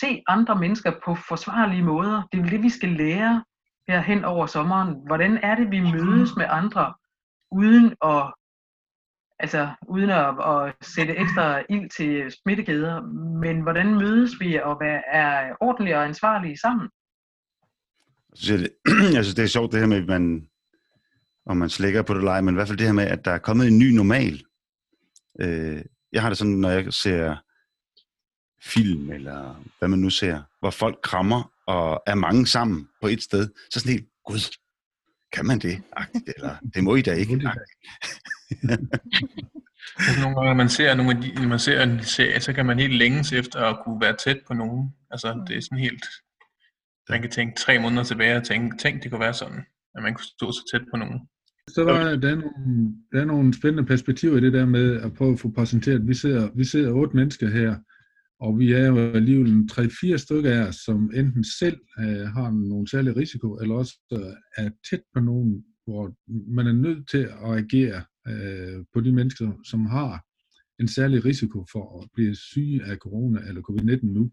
[0.00, 2.22] se andre mennesker på forsvarlige måder.
[2.32, 3.44] Det er det, vi skal lære
[3.88, 4.96] her hen over sommeren.
[5.06, 6.94] Hvordan er det, vi mødes med andre,
[7.50, 8.32] uden at
[9.42, 13.00] altså uden at, at sætte ekstra ild til smittekæder,
[13.40, 16.88] men hvordan mødes vi og hvad er ordentlige og ansvarlige sammen?
[18.34, 18.70] Så det,
[19.18, 20.48] altså det er sjovt det her med, at man,
[21.46, 23.30] om man slækker på det leje, men i hvert fald det her med, at der
[23.30, 24.42] er kommet en ny normal.
[25.40, 27.36] Øh, jeg har det sådan, når jeg ser
[28.62, 33.22] film, eller hvad man nu ser, hvor folk krammer og er mange sammen på et
[33.22, 34.56] sted, så sådan helt, gud,
[35.32, 35.82] kan man det?
[35.92, 37.32] Agtigt, eller det må I da ikke.
[40.06, 42.52] altså nogle gange, når man ser, nogle af de, når man ser en serie, så
[42.52, 44.94] kan man helt længes efter at kunne være tæt på nogen.
[45.10, 46.04] Altså, det er sådan helt...
[47.08, 49.64] Man kan tænke tre måneder tilbage og tænke, tænk, det kunne være sådan,
[49.94, 51.20] at man kunne stå så tæt på nogen.
[51.68, 55.02] Så der, er, der, er nogle, der er nogle spændende perspektiver i det der med
[55.02, 56.08] at prøve at få præsenteret.
[56.08, 57.76] Vi sidder, vi sidder otte mennesker her,
[58.40, 62.50] og vi er jo alligevel en 3-4 stykker af os, som enten selv øh, har
[62.50, 66.14] nogle særlige risiko, eller også øh, er tæt på nogen, hvor
[66.54, 70.24] man er nødt til at agere øh, på de mennesker, som har
[70.80, 74.30] en særlig risiko for at blive syge af corona eller covid-19 nu,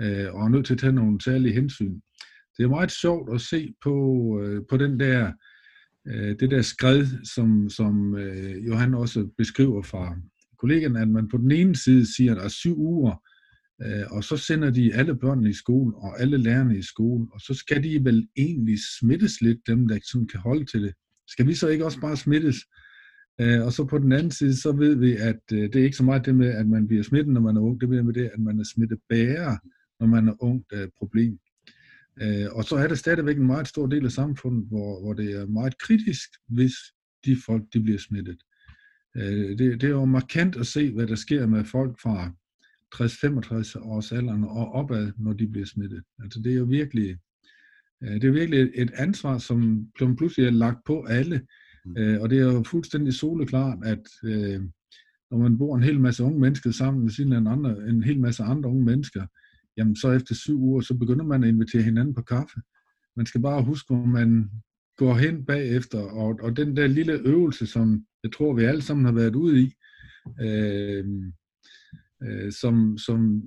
[0.00, 2.00] øh, og er nødt til at tage nogle særlige hensyn.
[2.56, 3.96] Det er meget sjovt at se på,
[4.42, 5.32] øh, på den der,
[6.06, 10.16] øh, det der skred, som, som øh, Johan også beskriver fra
[10.62, 13.14] kollegaen, at man på den ene side siger, at der er syv uger,
[13.84, 17.40] øh, og så sender de alle børnene i skole og alle lærerne i skole, og
[17.40, 20.94] så skal de vel egentlig smittes lidt, dem der sådan kan holde til det.
[21.28, 22.56] Skal vi så ikke også bare smittes?
[23.40, 25.96] Øh, og så på den anden side, så ved vi, at øh, det er ikke
[25.96, 28.14] så meget det med, at man bliver smittet, når man er ung, det er med
[28.14, 29.56] det, at man er smittebærer,
[30.00, 31.38] når man er ung, der er et problem.
[32.22, 35.32] Øh, og så er der stadigvæk en meget stor del af samfundet, hvor, hvor det
[35.40, 36.72] er meget kritisk, hvis
[37.24, 38.38] de folk de bliver smittet.
[39.16, 42.32] Øh, det, det er jo markant at se, hvad der sker med folk fra
[42.94, 46.02] 60-65 års alderen og opad, når de bliver smittet.
[46.22, 47.18] Altså det er jo virkelig,
[48.02, 49.86] øh, det er virkelig et ansvar, som
[50.16, 51.40] pludselig er lagt på alle,
[51.84, 51.96] Mm.
[51.96, 54.02] Øh, og det er jo fuldstændig soleklart, at
[55.30, 58.02] når man bor en hel masse unge mennesker sammen med siden af en, andre, en
[58.02, 59.26] hel masse andre unge mennesker,
[59.76, 62.60] jamen så efter syv uger, så begynder man at invitere hinanden på kaffe.
[63.16, 64.50] Man skal bare huske, hvor man
[64.96, 69.04] går hen bagefter, og, og den der lille øvelse, som jeg tror, vi alle sammen
[69.04, 69.72] har været ude i,
[70.40, 71.04] øh,
[72.24, 73.42] øh, som, som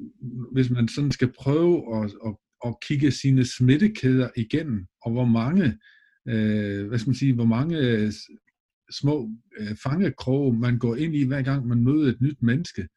[0.52, 5.78] hvis man sådan skal prøve at, at, at kigge sine smittekæder igennem, og hvor mange
[6.28, 8.12] øh, hvad skal man sige, hvor mange øh,
[8.92, 12.88] små øh, fangekroge man går ind i, hver gang man møder et nyt menneske,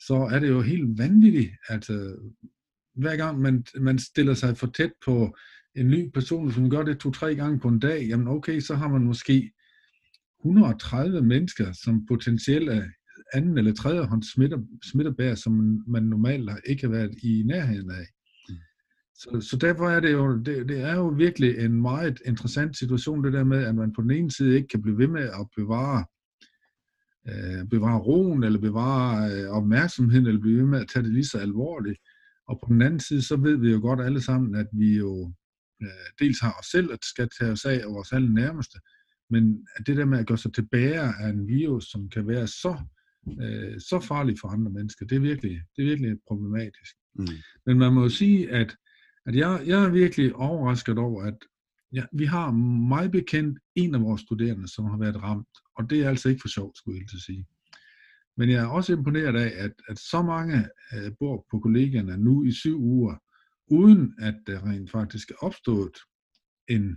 [0.00, 1.50] så er det jo helt vanvittigt.
[1.68, 2.16] Altså,
[2.94, 5.36] hver gang man, man stiller sig for tæt på
[5.74, 8.88] en ny person, som gør det to-tre gange på en dag, jamen okay, så har
[8.88, 9.52] man måske
[10.44, 12.84] 130 mennesker, som potentielt er
[13.34, 18.06] anden eller tredje hånd smitter, smitterbær, som man normalt ikke har været i nærheden af.
[19.14, 23.24] Så, så derfor er det jo, det, det er jo virkelig en meget interessant situation,
[23.24, 25.46] det der med, at man på den ene side ikke kan blive ved med at
[25.56, 26.04] bevare,
[27.28, 31.24] øh, bevare roen, eller bevare øh, opmærksomheden, eller blive ved med at tage det lige
[31.24, 31.98] så alvorligt.
[32.48, 35.32] Og på den anden side, så ved vi jo godt alle sammen, at vi jo
[35.82, 35.88] øh,
[36.18, 38.78] dels har os selv, at skal tage os af, og vores alle nærmeste,
[39.34, 42.74] men det der med at gøre sig tilbage af en virus, som kan være så,
[43.42, 46.94] øh, så farlig for andre mennesker, det er virkelig, det er virkelig problematisk.
[47.14, 47.26] Mm.
[47.66, 48.76] Men man må jo sige, at
[49.26, 51.38] at jeg, jeg er virkelig overrasket over, at
[51.92, 52.50] ja, vi har
[52.88, 56.40] meget bekendt en af vores studerende, som har været ramt, og det er altså ikke
[56.40, 57.46] for sjovt, skulle jeg til at sige.
[58.36, 62.44] Men jeg er også imponeret af, at, at så mange øh, bor på kollegaerne nu
[62.44, 63.16] i syv uger,
[63.70, 65.96] uden at der rent faktisk er opstået
[66.68, 66.96] en,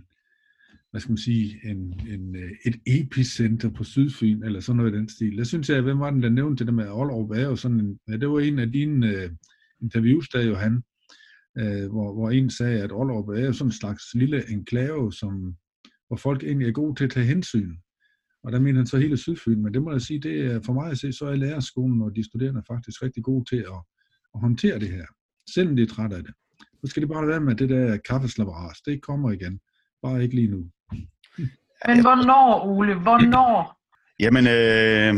[0.90, 4.96] hvad skal man sige, en, en, øh, et epicenter på Sydfyn, eller sådan noget i
[4.96, 5.38] den stil.
[5.38, 7.80] Der synes jeg, hvem var den, der nævnte det der med Aalrup, er jo sådan
[7.80, 9.30] en, ja, det var en af dine øh,
[9.82, 10.82] interviews, der Johan,
[11.58, 15.56] øh, hvor, hvor en sagde, at Aalrup er jo sådan en slags lille enklave, som,
[16.06, 17.76] hvor folk egentlig er gode til at tage hensyn.
[18.42, 20.72] Og der mener han så hele Sydfyn, men det må jeg sige, det er for
[20.72, 23.80] mig at se, så er lærerskolen og de studerende faktisk rigtig gode til at,
[24.34, 25.06] at håndtere det her,
[25.54, 26.34] selvom de er trætte af det.
[26.80, 29.60] Så skal det bare være med det der kaffeslapperas, det kommer igen,
[30.02, 30.70] bare ikke lige nu.
[31.86, 32.94] Men hvornår, Ole?
[32.94, 33.78] Hvornår?
[34.20, 35.14] Jamen, øh,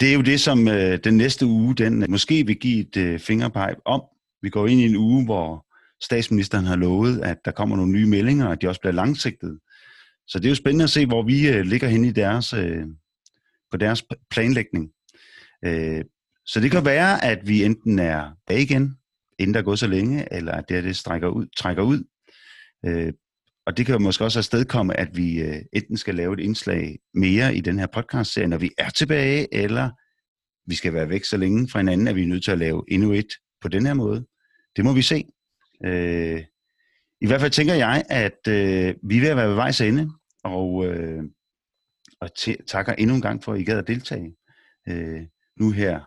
[0.00, 3.20] det er jo det, som øh, den næste uge, den måske vil give et øh,
[3.20, 4.02] fingerpege om.
[4.42, 5.66] Vi går ind i en uge, hvor
[6.04, 9.58] statsministeren har lovet, at der kommer nogle nye meldinger, og de også bliver langsigtede.
[10.26, 12.86] Så det er jo spændende at se, hvor vi øh, ligger hen i deres, øh,
[13.70, 14.90] på deres planlægning.
[15.64, 16.04] Øh,
[16.46, 18.98] så det kan være, at vi enten er bag igen,
[19.38, 22.04] inden der er gået så længe, eller at det, her, det strækker ud, trækker ud.
[22.86, 23.12] Øh,
[23.68, 26.98] og det kan jo måske også afstedkomme, at vi øh, enten skal lave et indslag
[27.14, 29.90] mere i den her podcast-serie, når vi er tilbage, eller
[30.66, 32.84] vi skal være væk så længe fra hinanden, at vi er nødt til at lave
[32.88, 33.28] endnu et
[33.60, 34.26] på den her måde.
[34.76, 35.24] Det må vi se.
[35.84, 36.44] Øh,
[37.20, 40.10] I hvert fald tænker jeg, at øh, vi vil være ved vejs ende,
[40.44, 41.22] og, øh,
[42.20, 44.36] og t- takker endnu en gang for, at I gad at deltage.
[44.88, 45.22] Øh,
[45.60, 46.00] nu her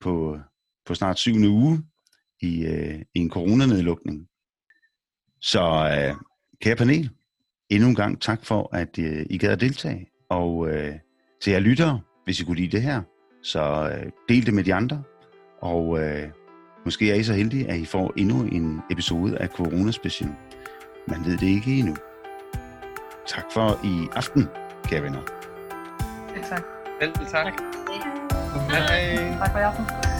[0.00, 0.38] på,
[0.86, 1.82] på snart syvende uge
[2.40, 4.28] i, øh, i en coronanedlukning.
[5.40, 6.16] Så øh,
[6.62, 7.10] kære panel,
[7.70, 10.06] endnu en gang tak for, at øh, I gad at deltage.
[10.30, 10.94] Og øh,
[11.42, 13.02] til jer lyttere, hvis I kunne lide det her,
[13.42, 15.02] så øh, del det med de andre.
[15.60, 16.28] Og øh,
[16.84, 20.30] måske er I så heldige, at I får endnu en episode af Corona Special.
[21.08, 21.96] Man ved det ikke endnu.
[23.28, 24.48] Tak for i aften,
[24.84, 25.20] kære venner.
[26.34, 26.62] Selv tak.
[27.00, 27.52] Selv tak.
[28.70, 29.38] Hej.
[29.38, 30.11] Tak for i aften.